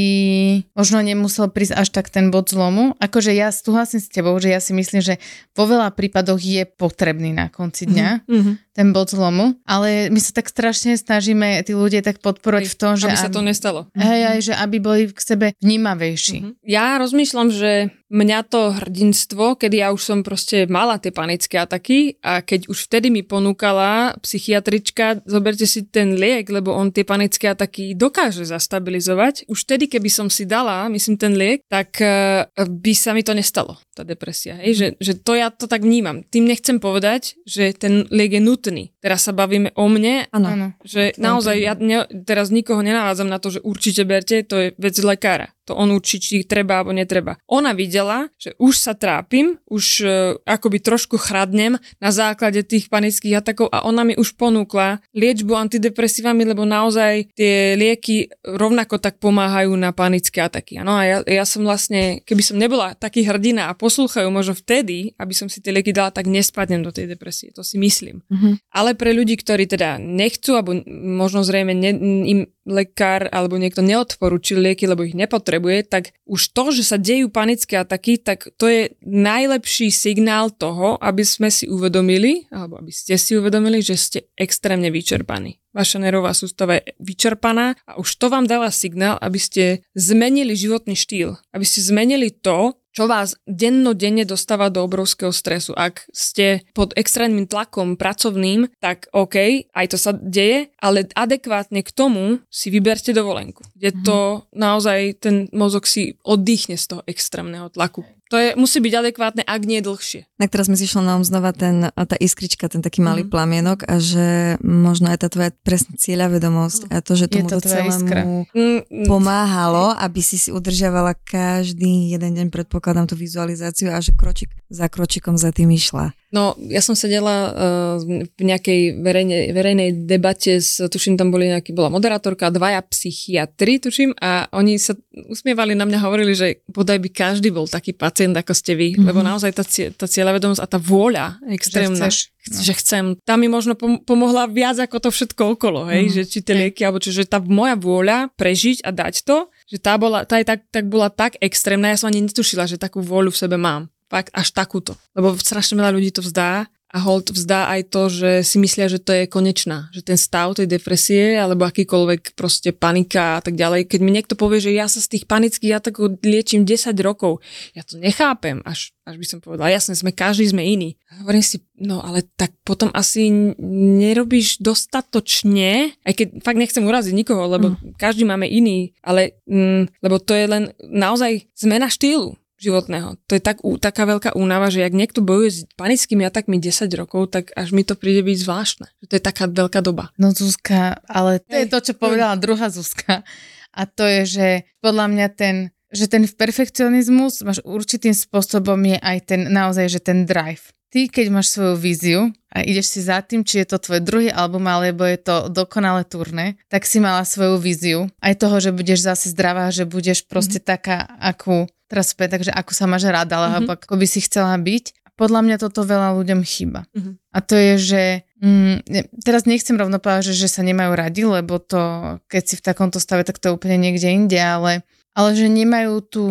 [0.76, 3.00] možno nemusel prísť až tak ten bod zlomu.
[3.00, 5.24] Akože ja súhlasím s tebou, že ja si myslím, že
[5.56, 8.28] vo veľa prípadoch je potrebný na konci dňa.
[8.28, 12.76] Mm-hmm ten bod zlomu, ale my sa tak strašne snažíme tí ľudia tak podporovať v
[12.82, 13.06] tom, že...
[13.06, 13.86] Aby sa to nestalo.
[13.94, 16.38] Hej, aj, že aby boli k sebe vnímavejší.
[16.42, 16.58] Uh-huh.
[16.66, 22.24] Ja rozmýšľam, že mňa to hrdinstvo, kedy ja už som proste mala tie panické ataky
[22.24, 27.52] a keď už vtedy mi ponúkala psychiatrička, zoberte si ten liek, lebo on tie panické
[27.52, 29.52] ataky dokáže zastabilizovať.
[29.52, 33.36] Už vtedy, keby som si dala, myslím, ten liek, tak uh, by sa mi to
[33.36, 34.56] nestalo, tá depresia.
[34.64, 34.72] Hej?
[34.80, 36.24] Že, že to ja to tak vnímam.
[36.24, 38.84] Tým nechcem povedať, že ten liek je nutný.
[39.04, 40.72] Teraz sa bavíme o mne, ano.
[40.88, 44.96] že naozaj ja ne, teraz nikoho nenavádzam na to, že určite berte, to je vec
[45.02, 45.55] lekára.
[45.66, 47.42] To on určí, či treba alebo netreba.
[47.50, 50.10] Ona videla, že už sa trápim, už uh,
[50.46, 56.46] akoby trošku chradnem na základe tých panických atakov a ona mi už ponúkla liečbu antidepresívami,
[56.46, 60.86] lebo naozaj tie lieky rovnako tak pomáhajú na panické ataky.
[60.86, 65.18] No a ja, ja som vlastne, keby som nebola taký hrdina a poslúchajú možno vtedy,
[65.18, 67.50] aby som si tie lieky dala, tak nespadnem do tej depresie.
[67.58, 68.22] To si myslím.
[68.30, 68.54] Mm-hmm.
[68.70, 71.92] Ale pre ľudí, ktorí teda nechcú, alebo možno zrejme ne,
[72.26, 75.14] im lekár alebo niekto neodporúčil lieky, lebo ich
[75.56, 81.00] nepotrebuje, tak už to, že sa dejú panické ataky, tak to je najlepší signál toho,
[81.00, 85.64] aby sme si uvedomili, alebo aby ste si uvedomili, že ste extrémne vyčerpaní.
[85.76, 90.96] Vaša nervová sústava je vyčerpaná a už to vám dáva signál, aby ste zmenili životný
[90.96, 95.76] štýl, aby ste zmenili to, čo vás dennodenne dostáva do obrovského stresu.
[95.76, 101.92] Ak ste pod extrémnym tlakom pracovným, tak OK, aj to sa deje, ale adekvátne k
[101.92, 103.68] tomu si vyberte dovolenku.
[103.76, 104.56] Kde to mm-hmm.
[104.56, 108.08] naozaj ten mozog si oddychne z toho extrémneho tlaku.
[108.34, 110.26] To je, musí byť adekvátne, ak nie dlhšie.
[110.42, 113.30] Tak teraz mi zišla nám znova ten, tá iskrička, ten taký malý mm.
[113.30, 118.50] plamienok a že možno aj tá tvoja presná cieľavedomosť a to, že tomu to celému
[118.50, 124.50] mm, pomáhalo, aby si si udržiavala každý jeden deň, predpokladám tú vizualizáciu a že kročik
[124.74, 126.12] za kročikom za tým išla.
[126.36, 127.96] No, ja som sedela uh,
[128.36, 134.12] v nejakej verejne, verejnej debate, s, tuším, tam boli nejaký, bola moderátorka, dvaja psychiatri, tuším,
[134.20, 135.00] a oni sa
[135.32, 139.08] usmievali na mňa, hovorili, že bodaj by každý bol taký pacient, ako ste vy, mm-hmm.
[139.12, 142.64] lebo naozaj tá, tá cieľavedomosť a tá vôľa extrémna, že, chceš, no.
[142.64, 143.76] že chcem, tam mi možno
[144.08, 146.16] pomohla viac ako to všetko okolo, hej, mm-hmm.
[146.16, 149.84] že či tie lieky, alebo či, že tá moja vôľa prežiť a dať to, že
[149.84, 153.04] tá, bola, tá je tak, tak bola tak extrémna, ja som ani netušila, že takú
[153.04, 153.92] vôľu v sebe mám.
[154.06, 154.94] Fakt až takúto.
[155.18, 159.04] Lebo strašne veľa ľudí to vzdá a hold vzdá aj to, že si myslia, že
[159.04, 159.92] to je konečná.
[159.92, 163.92] Že ten stav tej depresie alebo akýkoľvek proste panika a tak ďalej.
[163.92, 167.44] Keď mi niekto povie, že ja sa z tých panických atakov liečím 10 rokov,
[167.76, 168.64] ja to nechápem.
[168.64, 170.96] Až, až by som povedala, jasne, sme každý sme iný.
[171.20, 173.28] Hovorím si, no ale tak potom asi
[173.60, 178.00] nerobíš dostatočne, aj keď fakt nechcem uraziť nikoho, lebo mm.
[178.00, 183.20] každý máme iný, ale mm, lebo to je len naozaj zmena štýlu životného.
[183.28, 187.32] To je tak, taká veľká únava, že ak niekto bojuje s panickými atakmi 10 rokov,
[187.32, 188.88] tak až mi to príde byť zvláštne.
[189.08, 190.12] To je taká veľká doba.
[190.16, 193.28] No Zuzka, ale to je to, čo povedala druhá Zuzka.
[193.76, 194.48] A to je, že
[194.80, 195.56] podľa mňa ten
[195.96, 200.76] že ten perfekcionizmus máš určitým spôsobom je aj ten naozaj, že ten drive.
[200.92, 204.32] Ty, keď máš svoju víziu a ideš si za tým, či je to tvoj druhý
[204.32, 208.08] album, alebo je to dokonale turné, tak si mala svoju víziu.
[208.24, 210.72] Aj toho, že budeš zase zdravá, že budeš proste mm-hmm.
[210.72, 213.86] taká, akú teraz späť, takže ako sa máš rada, alebo mm-hmm.
[213.86, 214.86] ako by si chcela byť.
[215.16, 216.84] Podľa mňa toto veľa ľuďom chýba.
[216.92, 217.14] Mm-hmm.
[217.32, 218.04] A to je, že
[218.44, 218.76] mm,
[219.24, 221.80] teraz nechcem rovno povedať, že, že sa nemajú radi, lebo to,
[222.28, 224.84] keď si v takomto stave, tak to je úplne niekde inde, ale,
[225.16, 226.24] ale že nemajú tu,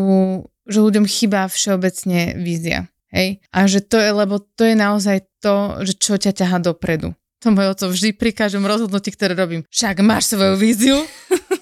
[0.68, 2.92] že ľuďom chýba všeobecne vízia.
[3.14, 3.40] Hej?
[3.54, 7.16] A že to je, lebo to je naozaj to, že čo ťa ťaha dopredu.
[7.44, 9.68] To moje oco vždy pri každom rozhodnutí, ktoré robím.
[9.68, 10.96] Však máš svoju víziu,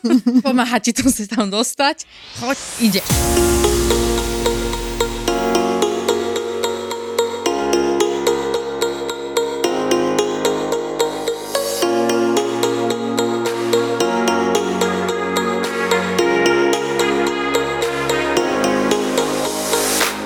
[0.42, 2.04] pomáha ti to sa tam dostať,
[2.42, 3.02] choď, ide.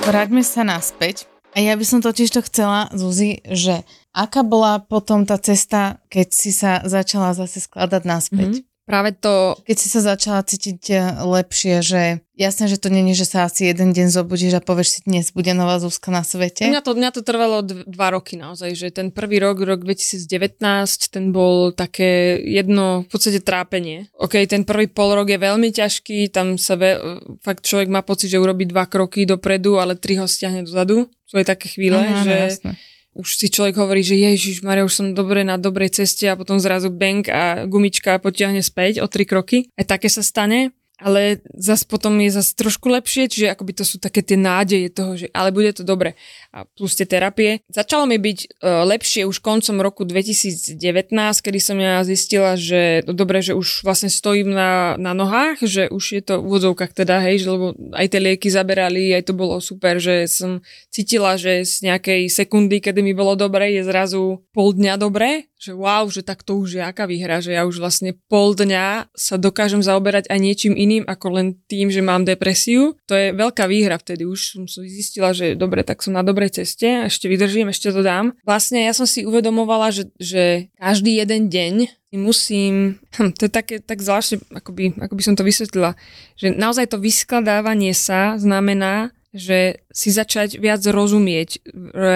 [0.07, 1.27] Vráťme sa naspäť.
[1.51, 3.83] A ja by som totiž to chcela, Zuzi, že
[4.15, 8.51] aká bola potom tá cesta, keď si sa začala zase skladať naspäť?
[8.61, 8.76] Mm-hmm.
[8.87, 9.59] Práve to...
[9.67, 13.67] Keď si sa začala cítiť eh, lepšie, že jasné, že to není, že sa asi
[13.67, 16.63] jeden deň zobudíš a povieš si, dnes bude nová Zuzka na svete.
[16.71, 20.63] Mňa to, mňa to trvalo d- dva roky naozaj, že ten prvý rok, rok 2019,
[21.11, 24.07] ten bol také jedno v podstate trápenie.
[24.15, 26.95] OK, ten prvý pol rok je veľmi ťažký, tam sa ve,
[27.43, 31.11] fakt človek má pocit, že urobí dva kroky dopredu, ale tri ho stiahne dozadu.
[31.27, 32.35] Sú aj také chvíle, Aha, že...
[32.55, 32.73] Jasné
[33.17, 36.61] už si človek hovorí, že Ježiš Maria, už som dobre na dobrej ceste a potom
[36.61, 39.73] zrazu bank a gumička potiahne späť o tri kroky.
[39.73, 44.01] Aj také sa stane ale zase potom je zase trošku lepšie, čiže akoby to sú
[44.01, 46.17] také tie nádeje toho, že ale bude to dobre.
[46.49, 47.61] A plus tie terapie.
[47.69, 50.81] Začalo mi byť uh, lepšie už koncom roku 2019,
[51.13, 55.85] kedy som ja zistila, že no dobre, že už vlastne stojím na, na nohách, že
[55.85, 59.33] už je to v úvodzovkách teda, hej, že lebo aj tie lieky zaberali, aj to
[59.37, 64.41] bolo super, že som cítila, že z nejakej sekundy, kedy mi bolo dobre, je zrazu
[64.49, 67.81] pol dňa dobre, že wow, že tak to už je aká výhra, že ja už
[67.81, 72.23] vlastne pol dňa sa dokážem zaoberať aj niečím iným iným ako len tým, že mám
[72.23, 72.95] depresiu.
[73.11, 74.23] To je veľká výhra vtedy.
[74.23, 78.31] Už som zistila, že dobre, tak som na dobrej ceste, ešte vydržím, ešte to dám.
[78.47, 83.75] Vlastne ja som si uvedomovala, že, že každý jeden deň musím, hm, to je také
[83.83, 85.99] tak zvláštne, akoby, ako by som to vysvetlila,
[86.39, 91.61] že naozaj to vyskladávanie sa znamená, že si začať viac rozumieť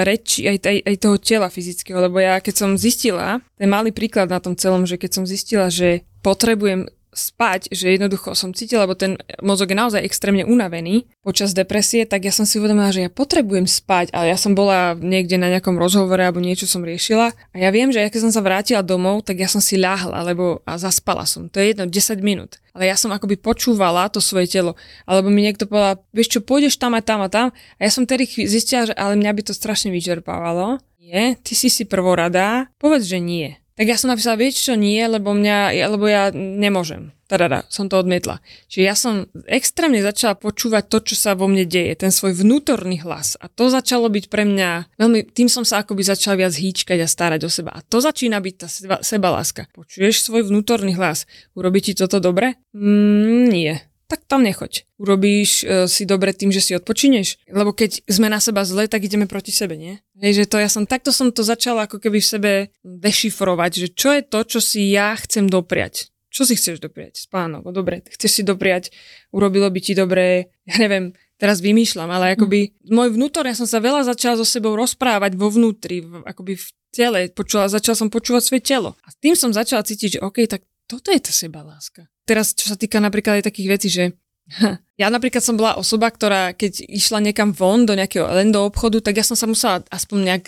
[0.08, 4.32] reči aj, aj, aj toho tela fyzického, lebo ja keď som zistila, ten malý príklad
[4.32, 8.96] na tom celom, že keď som zistila, že potrebujem spať, že jednoducho som cítila, lebo
[8.96, 13.12] ten mozog je naozaj extrémne unavený počas depresie, tak ja som si uvedomila, že ja
[13.12, 17.56] potrebujem spať, ale ja som bola niekde na nejakom rozhovore alebo niečo som riešila a
[17.56, 20.64] ja viem, že ja keď som sa vrátila domov, tak ja som si ľahla alebo
[20.64, 21.52] a zaspala som.
[21.52, 22.64] To je jedno, 10 minút.
[22.72, 24.80] Ale ja som akoby počúvala to svoje telo.
[25.04, 27.52] Alebo mi niekto povedal, vieš čo, pôjdeš tam a tam a tam.
[27.52, 30.80] A ja som tedy zistila, že ale mňa by to strašne vyčerpávalo.
[31.04, 33.61] Nie, ty si si prvorada, povedz, že nie.
[33.80, 37.16] Tak ja som napísala, vieš čo, nie, lebo, mňa, lebo ja nemôžem.
[37.32, 38.44] Tadada, som to odmietla.
[38.68, 43.00] Čiže ja som extrémne začala počúvať to, čo sa vo mne deje, ten svoj vnútorný
[43.08, 43.40] hlas.
[43.40, 47.08] A to začalo byť pre mňa, veľmi, tým som sa akoby začala viac hýčkať a
[47.08, 47.72] starať o seba.
[47.72, 49.72] A to začína byť tá seba, sebaláska.
[49.72, 51.24] Počuješ svoj vnútorný hlas.
[51.56, 52.60] Urobí ti toto dobre?
[52.76, 53.76] Mm, nie
[54.12, 54.84] tak tam nechoď.
[55.00, 57.48] Urobíš uh, si dobre tým, že si odpočineš.
[57.48, 60.04] Lebo keď sme na seba zle, tak ideme proti sebe, nie?
[60.20, 62.52] Hej, že to ja som, takto som to začala ako keby v sebe
[62.84, 66.12] dešifrovať, že čo je to, čo si ja chcem dopriať.
[66.32, 67.28] Čo si chceš dopriať?
[67.28, 68.92] Spánok, no dobre, chceš si dopriať,
[69.36, 72.94] urobilo by ti dobre, ja neviem, teraz vymýšľam, ale akoby mm.
[72.94, 76.68] môj vnútor, ja som sa veľa začala so sebou rozprávať vo vnútri, v, akoby v
[76.94, 78.94] tele, počula, začala som počúvať svoje telo.
[79.02, 82.11] A tým som začala cítiť, že OK, tak toto je tá seba láska.
[82.32, 84.16] Teraz, čo sa týka napríklad aj takých vecí, že
[85.02, 89.04] ja napríklad som bola osoba, ktorá keď išla niekam von do nejakého len do obchodu,
[89.04, 90.44] tak ja som sa musela aspoň nejak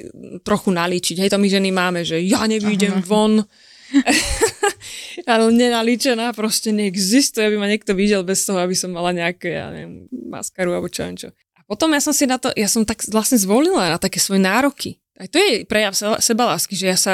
[0.48, 1.20] trochu nalíčiť.
[1.20, 3.04] Hej, to my ženy máme, že ja nevídem Aha.
[3.04, 3.44] von.
[5.30, 9.70] ale nenalíčená proste neexistuje, aby ma niekto videl bez toho, aby som mala nejaké, ja
[9.70, 11.30] neviem, maskaru alebo čo, čo.
[11.36, 14.42] A potom ja som si na to, ja som tak vlastne zvolila na také svoje
[14.42, 15.04] nároky.
[15.20, 17.14] Aj to je prejav sebalásky, že ja sa,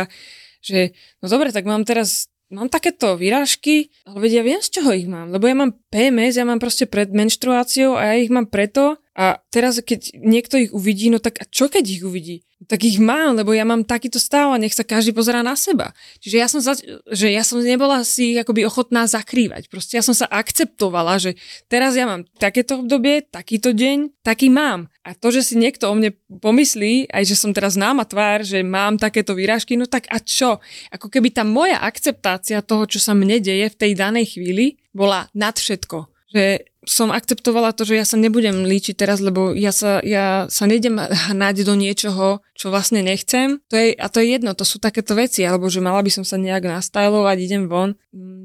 [0.64, 5.06] že no dobre, tak mám teraz mám takéto výražky, ale vedia, viem, z čoho ich
[5.06, 8.98] mám, lebo ja mám PMS, ja mám proste pred menštruáciou a ja ich mám preto
[9.18, 12.38] a teraz, keď niekto ich uvidí, no tak a čo keď ich uvidí?
[12.68, 15.96] tak ich mám, lebo ja mám takýto stav a nech sa každý pozerá na seba.
[16.20, 16.76] Čiže ja som, za,
[17.08, 19.72] že ja som nebola si akoby ochotná zakrývať.
[19.72, 21.40] Proste ja som sa akceptovala, že
[21.72, 24.92] teraz ja mám takéto obdobie, takýto deň, taký mám.
[25.08, 28.60] A to, že si niekto o mne pomyslí, aj že som teraz náma tvár, že
[28.60, 30.60] mám takéto výražky, no tak a čo?
[30.92, 35.32] Ako keby tá moja akceptácia toho, čo sa mne deje v tej danej chvíli, bola
[35.32, 36.12] nad všetko.
[36.36, 36.44] Že
[36.90, 40.98] som akceptovala to, že ja sa nebudem líčiť teraz, lebo ja sa, ja sa nejdem
[40.98, 43.62] hnať do niečoho, čo vlastne nechcem.
[43.70, 46.26] To je, a to je jedno, to sú takéto veci, alebo že mala by som
[46.26, 47.94] sa nejak nastajlovať, idem von.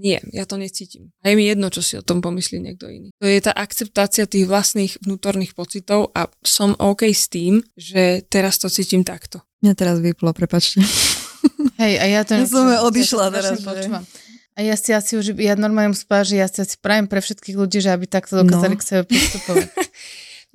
[0.04, 1.08] Nie, ja to necítim.
[1.24, 3.16] A je mi jedno, čo si o tom pomyslí niekto iný.
[3.16, 8.60] To je tá akceptácia tých vlastných vnútorných pocitov a som OK s tým, že teraz
[8.60, 9.40] to cítim takto.
[9.64, 10.84] Mňa teraz vyplo, prepačte.
[11.80, 12.36] Hej, a ja to...
[12.36, 13.64] Ja som odišla teraz.
[13.64, 14.04] Že...
[14.54, 17.58] A ja si asi už, ja normálne spávam, že ja si asi prajem pre všetkých
[17.58, 18.80] ľudí, že aby takto dokázali no.
[18.80, 19.68] k sebe pristupovať.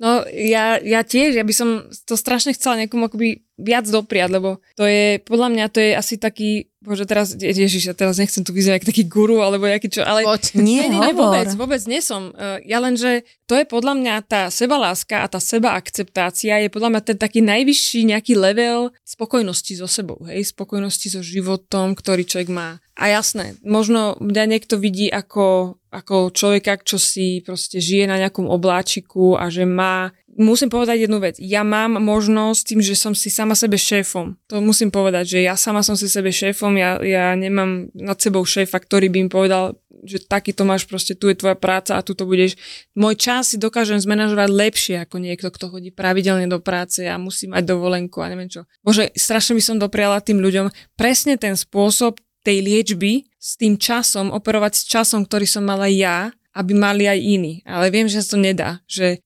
[0.00, 4.64] No ja, ja tiež, ja by som to strašne chcela niekomu akoby viac dopriať, lebo
[4.72, 8.56] to je, podľa mňa to je asi taký, bože teraz, ježiš, ja teraz nechcem tu
[8.56, 12.32] vyzerať taký guru, alebo jaký čo, ale Poď, nie, nie, nie, vôbec, vôbec nie som.
[12.32, 16.96] E, ja len, že to je podľa mňa tá sebaláska a tá sebaakceptácia je podľa
[16.96, 22.48] mňa ten taký najvyšší nejaký level spokojnosti so sebou, hej, spokojnosti so životom, ktorý človek
[22.48, 22.80] má.
[22.96, 28.46] A jasné, možno mňa niekto vidí ako ako človeka, čo si proste žije na nejakom
[28.46, 30.14] obláčiku a že má...
[30.40, 31.36] Musím povedať jednu vec.
[31.36, 34.40] Ja mám možnosť tým, že som si sama sebe šéfom.
[34.48, 38.40] To musím povedať, že ja sama som si sebe šéfom, ja, ja nemám nad sebou
[38.48, 42.00] šéfa, ktorý by mi povedal, že taký to máš, proste tu je tvoja práca a
[42.00, 42.56] tu to budeš.
[42.96, 47.44] Môj čas si dokážem zmenažovať lepšie ako niekto, kto chodí pravidelne do práce a musí
[47.44, 48.64] mať dovolenku a neviem čo.
[48.80, 54.32] Bože, strašne by som dopriala tým ľuďom presne ten spôsob tej liečby s tým časom,
[54.32, 57.60] operovať s časom, ktorý som mala ja, aby mali aj iní.
[57.68, 58.80] Ale viem, že sa to nedá.
[58.88, 59.20] Že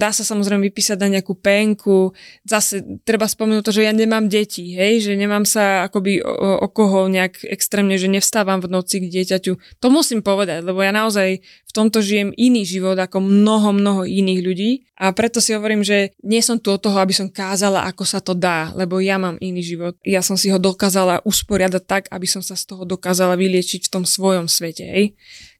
[0.00, 2.16] dá sa samozrejme vypísať na nejakú penku.
[2.48, 6.68] Zase treba spomenúť to, že ja nemám deti, hej, že nemám sa akoby o, o
[6.72, 9.80] koho nejak extrémne, že nevstávam v noci k dieťaťu.
[9.84, 14.40] To musím povedať, lebo ja naozaj v tomto žijem iný život ako mnoho, mnoho iných
[14.42, 18.02] ľudí a preto si hovorím, že nie som tu od toho, aby som kázala, ako
[18.02, 19.94] sa to dá, lebo ja mám iný život.
[20.02, 23.92] Ja som si ho dokázala usporiadať tak, aby som sa z toho dokázala vyliečiť v
[23.92, 25.14] tom svojom svete, hej.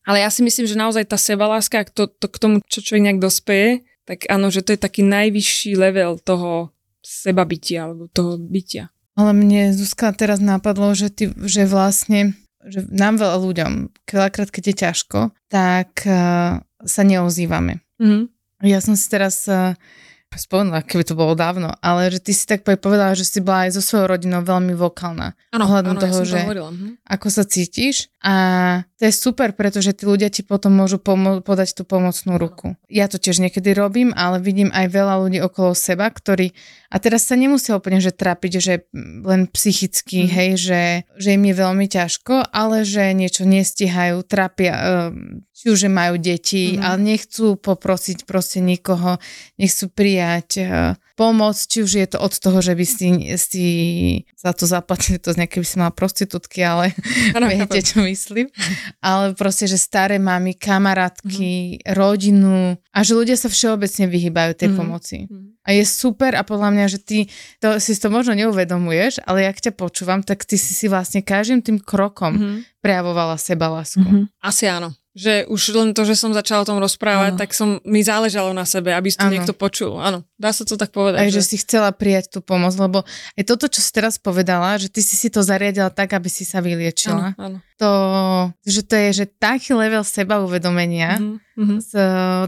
[0.09, 3.21] Ale ja si myslím, že naozaj tá sebaláska to, to, k tomu, čo človek nejak
[3.21, 8.91] dospeje, tak áno, že to je taký najvyšší level toho sebabytia alebo toho bytia.
[9.15, 13.73] Ale mne Zuzka teraz napadlo, že, ty, že vlastne že nám veľa ľuďom,
[14.05, 17.81] veľakrát, keď je ťažko, tak uh, sa neozývame.
[17.97, 18.25] Mm-hmm.
[18.69, 19.73] Ja som si teraz uh,
[20.39, 23.75] spomenula, keby to bolo dávno, ale že ty si tak povedala, že si bola aj
[23.75, 25.35] so svojou rodinou veľmi vokálna.
[25.51, 26.71] Áno, ohľadom toho, ja že to.
[26.71, 27.03] Hm.
[27.03, 28.35] ako sa cítiš a
[29.01, 32.79] to je super, pretože tí ľudia ti potom môžu pomo- podať tú pomocnú ruku.
[32.87, 36.55] Ja to tiež niekedy robím, ale vidím aj veľa ľudí okolo seba, ktorí
[36.91, 38.75] a teraz sa nemusia úplne že trápiť, že
[39.23, 40.31] len psychicky, mm.
[40.31, 40.83] hej, že,
[41.17, 44.75] že im je veľmi ťažko, ale že niečo nestihajú, trápia,
[45.09, 46.83] um, či už majú deti, mm.
[46.83, 49.23] ale nechcú poprosiť proste nikoho,
[49.55, 53.07] nechcú prijať uh, pomoc, či už je to od toho, že by si,
[53.37, 53.65] si
[54.33, 56.97] za to zaplatili, to z nejaké by si mala prostitútky, ale
[57.37, 58.49] ano, viete, čo myslím.
[59.05, 61.93] Ale proste, že staré mamy, kamarátky, mm.
[61.93, 64.77] rodinu a že ľudia sa všeobecne vyhýbajú tej mm.
[64.81, 65.29] pomoci.
[65.29, 65.61] Mm.
[65.61, 67.19] A je super a podľa mňa, že ty
[67.61, 71.61] to, si to možno neuvedomuješ, ale jak ťa počúvam, tak ty si si vlastne každým
[71.61, 72.81] tým krokom mm.
[72.81, 74.01] prejavovala seba lásku.
[74.01, 74.41] Mm-hmm.
[74.41, 74.97] Asi áno.
[75.11, 77.41] Že už len to, že som začala o tom rozprávať, ano.
[77.43, 79.99] tak som mi záležalo na sebe, aby to niekto počul.
[79.99, 81.27] Áno, dá sa to tak povedať.
[81.27, 81.43] Aj, že...
[81.43, 83.03] že si chcela prijať tú pomoc, lebo
[83.35, 86.47] aj toto, čo si teraz povedala, že ty si si to zariadila tak, aby si
[86.47, 87.35] sa vyliečila.
[87.35, 87.59] Áno.
[87.83, 87.91] To,
[88.63, 91.79] že to je, že taký level seba uvedomenia, mm-hmm.
[91.83, 91.91] s,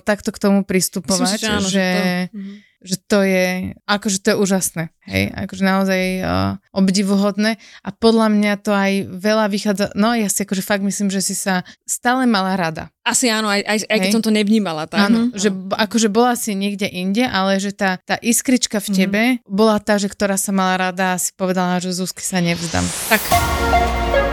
[0.07, 2.03] takto k tomu pristupovať, Myslím, že, áno, že, že to...
[2.39, 8.28] mm-hmm že to je, akože to je úžasné, hej, akože naozaj uh, obdivuhodné a podľa
[8.35, 12.26] mňa to aj veľa vychádza, no ja si akože fakt myslím, že si sa stále
[12.26, 12.91] mala rada.
[13.03, 14.87] Asi áno, aj, aj, aj keď som to nevnímala.
[14.87, 15.11] Tak.
[15.11, 15.35] Áno, mm.
[15.35, 18.95] že akože bola si niekde inde, ale že tá, tá iskrička v mhm.
[18.95, 19.37] tebe mm.
[19.47, 22.87] bola tá, že ktorá sa mala rada a si povedala, že Zuzky sa nevzdám.
[23.11, 24.32] Tak.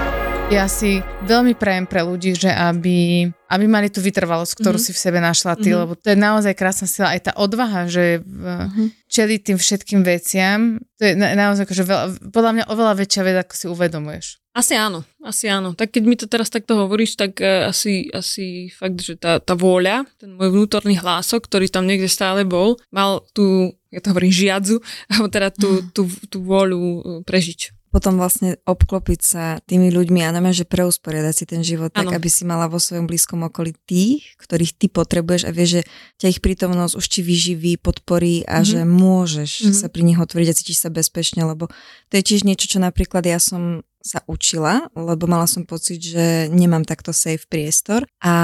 [0.49, 0.97] Ja si
[1.29, 4.89] veľmi prajem pre ľudí, že aby, aby mali tú vytrvalosť, ktorú mm-hmm.
[4.89, 5.81] si v sebe našla ty, mm-hmm.
[5.85, 8.87] lebo to je naozaj krásna sila, aj tá odvaha, že mm-hmm.
[9.05, 13.35] čeli tým všetkým veciam, to je na, naozaj akože veľa, podľa mňa oveľa väčšia vec,
[13.45, 14.25] ako si uvedomuješ.
[14.57, 15.77] Asi áno, asi áno.
[15.77, 19.53] Tak keď mi to teraz takto hovoríš, tak uh, asi, asi fakt, že tá, tá
[19.53, 24.33] vôľa, ten môj vnútorný hlások, ktorý tam niekde stále bol, mal tú, ja to hovorím,
[24.33, 24.81] žiadzu,
[25.13, 25.93] alebo teda tú, mm.
[25.93, 31.33] tú, tú vôľu uh, prežiť potom vlastne obklopiť sa tými ľuďmi a najmä, že preusporiadať
[31.33, 32.05] si ten život ano.
[32.05, 35.81] tak, aby si mala vo svojom blízkom okolí tých, ktorých ty potrebuješ a vieš, že
[36.21, 38.69] ťa ich prítomnosť už ti vyživí, podporí a mm-hmm.
[38.69, 39.79] že môžeš mm-hmm.
[39.81, 41.67] sa pri nich otvoriť a cítiš sa bezpečne, lebo
[42.07, 46.47] to je tiež niečo, čo napríklad ja som sa učila, lebo mala som pocit, že
[46.47, 48.35] nemám takto safe priestor a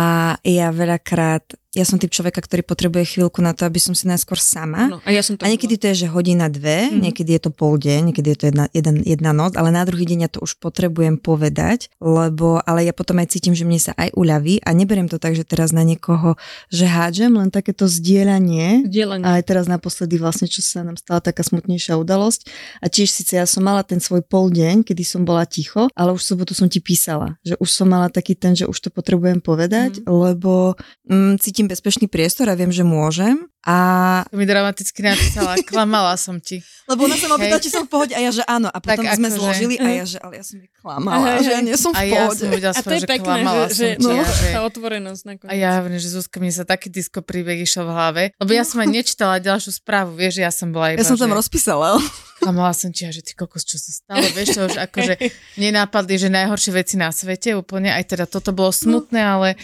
[0.43, 4.39] ja veľakrát ja som typ človeka, ktorý potrebuje chvíľku na to, aby som si najskôr
[4.39, 4.95] sama.
[4.95, 7.03] No, a, ja som to a niekedy to je, že hodina, dve, mm-hmm.
[7.03, 10.07] niekedy je to pol deň, niekedy je to jedna, jeden, jedna noc, ale na druhý
[10.07, 13.91] deň ja to už potrebujem povedať, lebo, ale ja potom aj cítim, že mne sa
[13.99, 16.39] aj uľaví a neberiem to tak, že teraz na niekoho,
[16.71, 18.87] že hádžem, len takéto zdieľanie.
[18.87, 19.25] Zdieľanie.
[19.27, 22.47] A aj teraz naposledy vlastne, čo sa nám stala taká smutnejšia udalosť.
[22.79, 26.15] A tiež síce ja som mala ten svoj pol deň, kedy som bola ticho, ale
[26.15, 29.43] už sobotu som ti písala, že už som mala taký ten, že už to potrebujem
[29.43, 30.07] povedať, mm.
[30.07, 33.49] lebo mm, cítim cítim bezpečný priestor a viem, že môžem.
[33.65, 34.21] A...
[34.29, 36.61] To mi dramaticky napísala, klamala som ti.
[36.85, 38.69] Lebo ona sa ma pýtala, či som v pohode a ja, že áno.
[38.69, 41.49] A potom tak sme ako, zložili a ja, že ale ja som mi klamala, že
[41.49, 42.45] ja nie som v pohode.
[42.45, 44.21] A, ja som a to je že pekné, že, že, no.
[44.21, 45.49] že, tá otvorenosť nakoniec.
[45.49, 48.61] A ja hovorím, že Zuzka, mi sa taký disko príbeh išiel v hlave, lebo ja
[48.61, 51.37] som aj nečítala ďalšiu správu, vieš, ja som bola iba, Ja som tam že...
[51.41, 51.97] rozpísala.
[52.45, 55.13] Klamala som ti, že ty kokos, čo sa stalo, vieš, to už akože
[55.57, 59.57] nenápadli, že najhoršie veci na svete úplne, aj teda toto bolo smutné, ale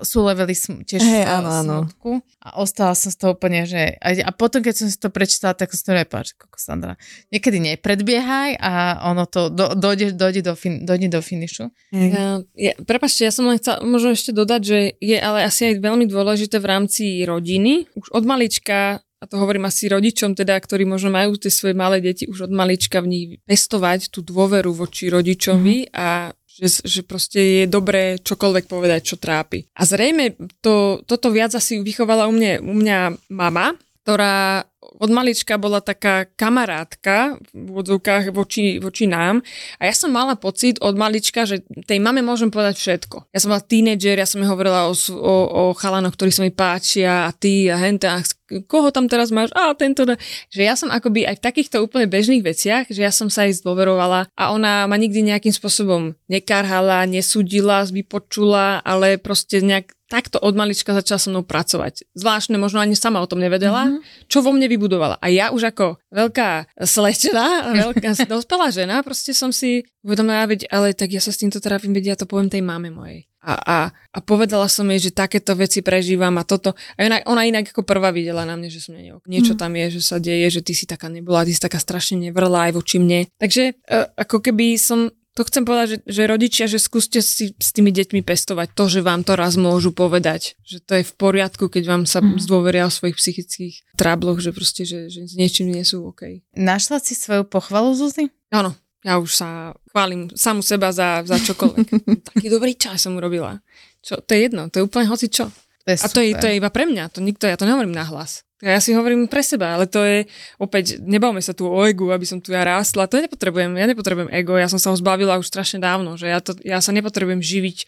[0.00, 1.76] sú levely sm- tiež hey, áno, áno.
[1.84, 5.12] smutku a ostala som z toho úplne, že a, a potom, keď som si to
[5.12, 6.96] prečítala, tak som to nepáč, ako Sandra.
[7.28, 11.68] Niekedy nepredbiehaj a ono to do, dojde, dojde, do fin, dojde do finišu.
[11.92, 15.84] Ja, ja, prepačte, ja som len chcela možno ešte dodať, že je ale asi aj
[15.84, 17.84] veľmi dôležité v rámci rodiny.
[17.92, 22.04] Už od malička a to hovorím asi rodičom, teda, ktorí možno majú tie svoje malé
[22.04, 25.96] deti už od malička v nich pestovať tú dôveru voči rodičovi mm.
[25.96, 29.66] a že, že proste je dobré čokoľvek povedať, čo trápi.
[29.74, 32.98] A zrejme to, toto viac asi vychovala u, mne, u mňa
[33.32, 34.68] mama, ktorá
[35.00, 39.40] od malička bola taká kamarátka v úvodzovkách voči, voči nám
[39.80, 43.32] a ja som mala pocit od malička, že tej mame môžem povedať všetko.
[43.32, 47.26] Ja som bola tínedžer, ja som hovorila o, o, o chalanoch, ktorí sa mi páčia
[47.26, 48.22] a ty a henta, a
[48.62, 50.06] koho tam teraz máš, a tento,
[50.52, 53.58] že ja som akoby aj v takýchto úplne bežných veciach, že ja som sa jej
[53.58, 60.54] zdôverovala a ona ma nikdy nejakým spôsobom nekarhala, nesúdila, vypočula, ale proste nejak takto od
[60.54, 62.06] malička začala so mnou pracovať.
[62.14, 64.30] Zvláštne, možno ani sama o tom nevedela, mm-hmm.
[64.30, 65.18] čo vo mne vybudovala.
[65.18, 67.44] A ja už ako veľká slečna,
[67.82, 71.90] veľká dospelá žena, proste som si uvedomila, veď, ale tak ja sa s týmto trápim,
[71.90, 73.26] veď ja to poviem tej mame mojej.
[73.44, 76.72] A, a, a povedala som jej, že takéto veci prežívam a toto.
[76.96, 79.60] A ona, ona inak ako prvá videla na mne, že som nie, niečo mm.
[79.60, 82.72] tam je, že sa deje, že ty si taká nebola, ty si taká strašne nevrlá
[82.72, 83.28] aj voči mne.
[83.36, 87.74] Takže uh, ako keby som To chcem povedať, že, že rodičia, že skúste si s
[87.74, 90.54] tými deťmi pestovať to, že vám to raz môžu povedať.
[90.62, 92.38] Že to je v poriadku, keď vám sa mm.
[92.38, 96.46] zdôveria o svojich psychických trábloch, že proste, že, že s niečím nie sú OK.
[96.54, 98.30] Našla si svoju pochvalu, Zuzi?
[98.54, 101.86] Áno, ja už sa chválim samu seba za, za čokoľvek.
[102.32, 103.60] Taký dobrý čas som urobila.
[104.00, 105.52] Čo, to je jedno, to je úplne hoci čo.
[105.84, 107.92] To je A to je, to je iba pre mňa, to nikto, ja to nehovorím
[107.92, 108.40] na hlas.
[108.64, 110.24] Ja si hovorím pre seba, ale to je,
[110.56, 114.32] opäť, nebavme sa tu o egu, aby som tu ja rástla, to nepotrebujem, ja nepotrebujem
[114.32, 117.44] ego, ja som sa ho zbavila už strašne dávno, že ja, to, ja sa nepotrebujem
[117.44, 117.84] živiť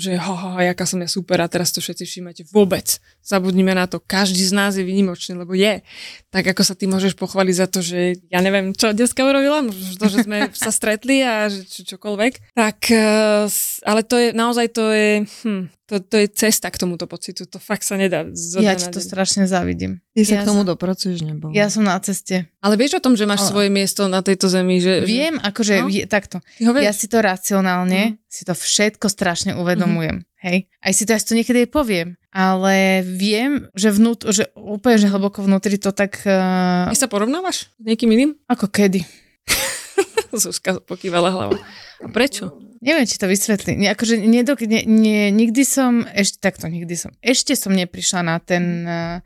[0.00, 2.42] že ha, ha, ha, jaká som ja super a teraz to všetci všímate.
[2.48, 2.96] Vôbec.
[3.20, 4.00] Zabudnime na to.
[4.00, 5.84] Každý z nás je výnimočný, lebo je.
[6.32, 9.60] Tak ako sa ty môžeš pochváliť za to, že ja neviem, čo dneska urobila,
[10.00, 12.56] to, že sme sa stretli a že čo, čokoľvek.
[12.56, 13.44] Tak, eh,
[13.84, 17.42] ale to je, naozaj to je, hm, to, to je cesta k tomuto pocitu.
[17.44, 18.22] To fakt sa nedá.
[18.56, 19.04] Ja ti to deň.
[19.04, 19.98] strašne závidím.
[20.14, 21.50] Ty sa Ja k tomu som- dopracuješ, nebo?
[21.50, 22.46] Ja som na ceste.
[22.62, 24.78] Ale vieš o tom, že máš Ale- svoje miesto na tejto zemi?
[24.78, 25.90] Že, Viem, akože No.
[25.90, 26.38] vie, takto.
[26.56, 26.78] Že?
[26.78, 30.22] Ja si to racionálne, si to všetko strašne uvedomujem.
[30.38, 30.70] Hej?
[30.78, 32.14] Aj si to, ja si to niekedy poviem.
[32.30, 36.22] Ale viem, že, vnút, že úplne, že hlboko vnútri to tak...
[36.22, 38.38] Uh, Ty sa porovnávaš s niekým iným?
[38.46, 39.02] ako kedy.
[40.32, 41.58] Zuzka pokývala hlavou.
[42.00, 42.54] A prečo?
[42.80, 43.76] Neviem, či to vysvetlí.
[43.76, 48.36] Nie, akože nedok, ne, nie, nikdy som, ešte takto, nikdy som, ešte som neprišla na
[48.40, 49.20] ten, eh,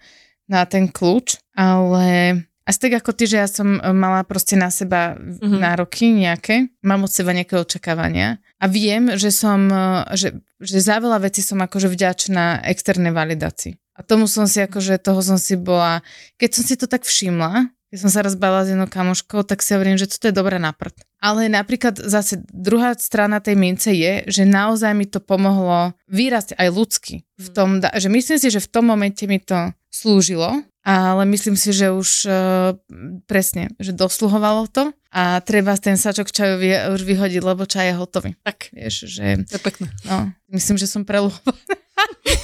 [0.50, 4.74] na ten kľúč, ale asi tak ako ty, že ja som eh, mala proste na
[4.74, 5.62] seba Mhm.
[5.62, 10.98] nároky nejaké, mám od seba nejaké očakávania a viem, že som, eh, že, že za
[10.98, 13.78] veľa vecí som akože vďačná externej validácii.
[13.94, 16.02] A tomu som si akože, toho som si bola,
[16.42, 19.62] keď som si to tak všimla, keď som sa raz bala s jednou kamoškou, tak
[19.62, 20.98] si hovorím, že toto je dobré na prd.
[21.22, 26.68] Ale napríklad zase druhá strana tej mince je, že naozaj mi to pomohlo vyrásť aj
[26.74, 27.22] ľudsky.
[27.38, 31.70] V tom, že myslím si, že v tom momente mi to slúžilo, ale myslím si,
[31.70, 32.34] že už uh,
[33.30, 36.58] presne, že dosluhovalo to a treba ten sačok čaju
[36.98, 38.30] už vyhodiť, lebo čaj je hotový.
[38.42, 39.86] Tak, Vieš, že to je pekné.
[40.02, 41.54] No, myslím, že som preluhovala.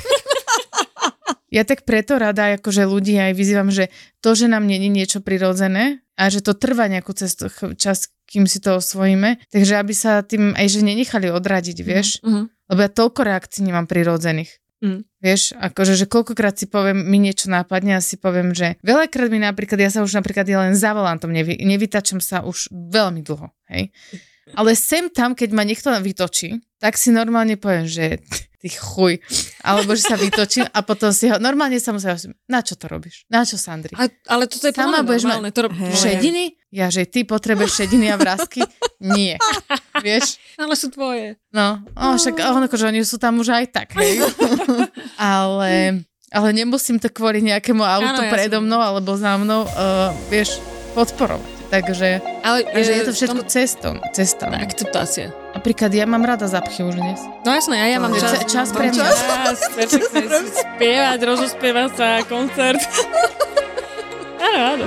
[1.51, 3.90] ja tak preto rada, akože ľudí aj vyzývam, že
[4.22, 8.62] to, že nám není niečo prirodzené a že to trvá nejakú cestu, čas, kým si
[8.62, 12.46] to osvojíme, takže aby sa tým aj že nenechali odradiť, vieš, Uh-huh.
[12.70, 14.62] lebo ja toľko reakcií nemám prirodzených.
[14.80, 15.05] Mm.
[15.20, 19.36] Vieš, akože, že koľkokrát si poviem, mi niečo nápadne a si poviem, že veľakrát mi
[19.36, 23.53] napríklad, ja sa už napríklad ja len za volantom nevy, nevytačam sa už veľmi dlho,
[23.68, 23.92] hej.
[24.55, 28.18] Ale sem tam, keď ma niekto vytočí, tak si normálne poviem, že
[28.61, 29.16] ty chuj,
[29.64, 33.24] alebo že sa vytočím a potom si ho, normálne sa musím, na čo to robíš?
[33.32, 33.97] Na čo, Sandri?
[33.97, 35.49] A, ale toto je Sama budeš normálne.
[35.49, 36.61] To, rob- Šediny?
[36.70, 38.62] Ja, že ty potrebuješ šediny a vrázky?
[39.03, 39.41] Nie.
[39.99, 40.38] Vieš?
[40.61, 41.34] Ale sú tvoje.
[41.51, 44.22] No, o, však ono, akože oni sú tam už aj tak, hej.
[45.18, 49.66] ale, ale nemusím to kvôli nejakému autu Áno, ja predo som- mnou alebo za mnou,
[49.66, 50.62] uh, vieš,
[50.95, 51.59] podporovať.
[51.71, 53.93] Takže, Ale takže je to všetko tom- cestou.
[54.11, 54.51] cestou.
[54.51, 55.31] Akceptácia.
[55.55, 57.23] Napríklad ja mám rada zapchy už dnes.
[57.47, 58.43] No jasné, ja, ja mám čas.
[58.51, 59.07] čas mám pre mňa.
[59.07, 62.83] Čas, perfektne si spievať, rozospievať sa, koncert.
[64.43, 64.87] áno, áno.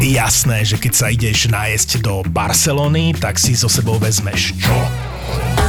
[0.00, 4.76] Jasné, že keď sa ideš nájsť do Barcelony, tak si so sebou vezmeš čo?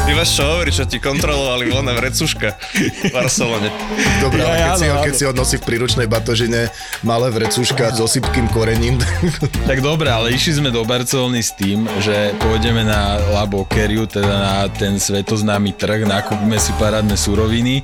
[0.08, 3.68] Ty máš čo hovoriť, čo ti kontrolovali voľná vrecuška v Barcelone.
[4.24, 6.72] Dobre, ale keď, Ja, si ho, keď si ho nosí v príručnej batožine
[7.04, 8.96] malé vrecúška s osypkým korením,
[9.70, 14.32] Tak dobre, ale išli sme do Barcelony s tým, že pôjdeme na La Boqueriu, teda
[14.32, 17.84] na ten svetoznámy trh, nakúpime si parádne suroviny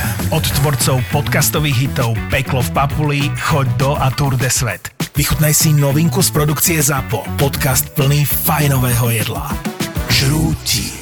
[0.31, 3.19] Od tvorcov podcastových hitov Peklo v Papuli,
[3.51, 4.87] Choď do a Tour de Svet.
[5.11, 7.35] Vychutnaj si novinku z produkcie ZAPO.
[7.35, 9.51] Podcast plný fajnového jedla.
[10.07, 11.00] Žrúti.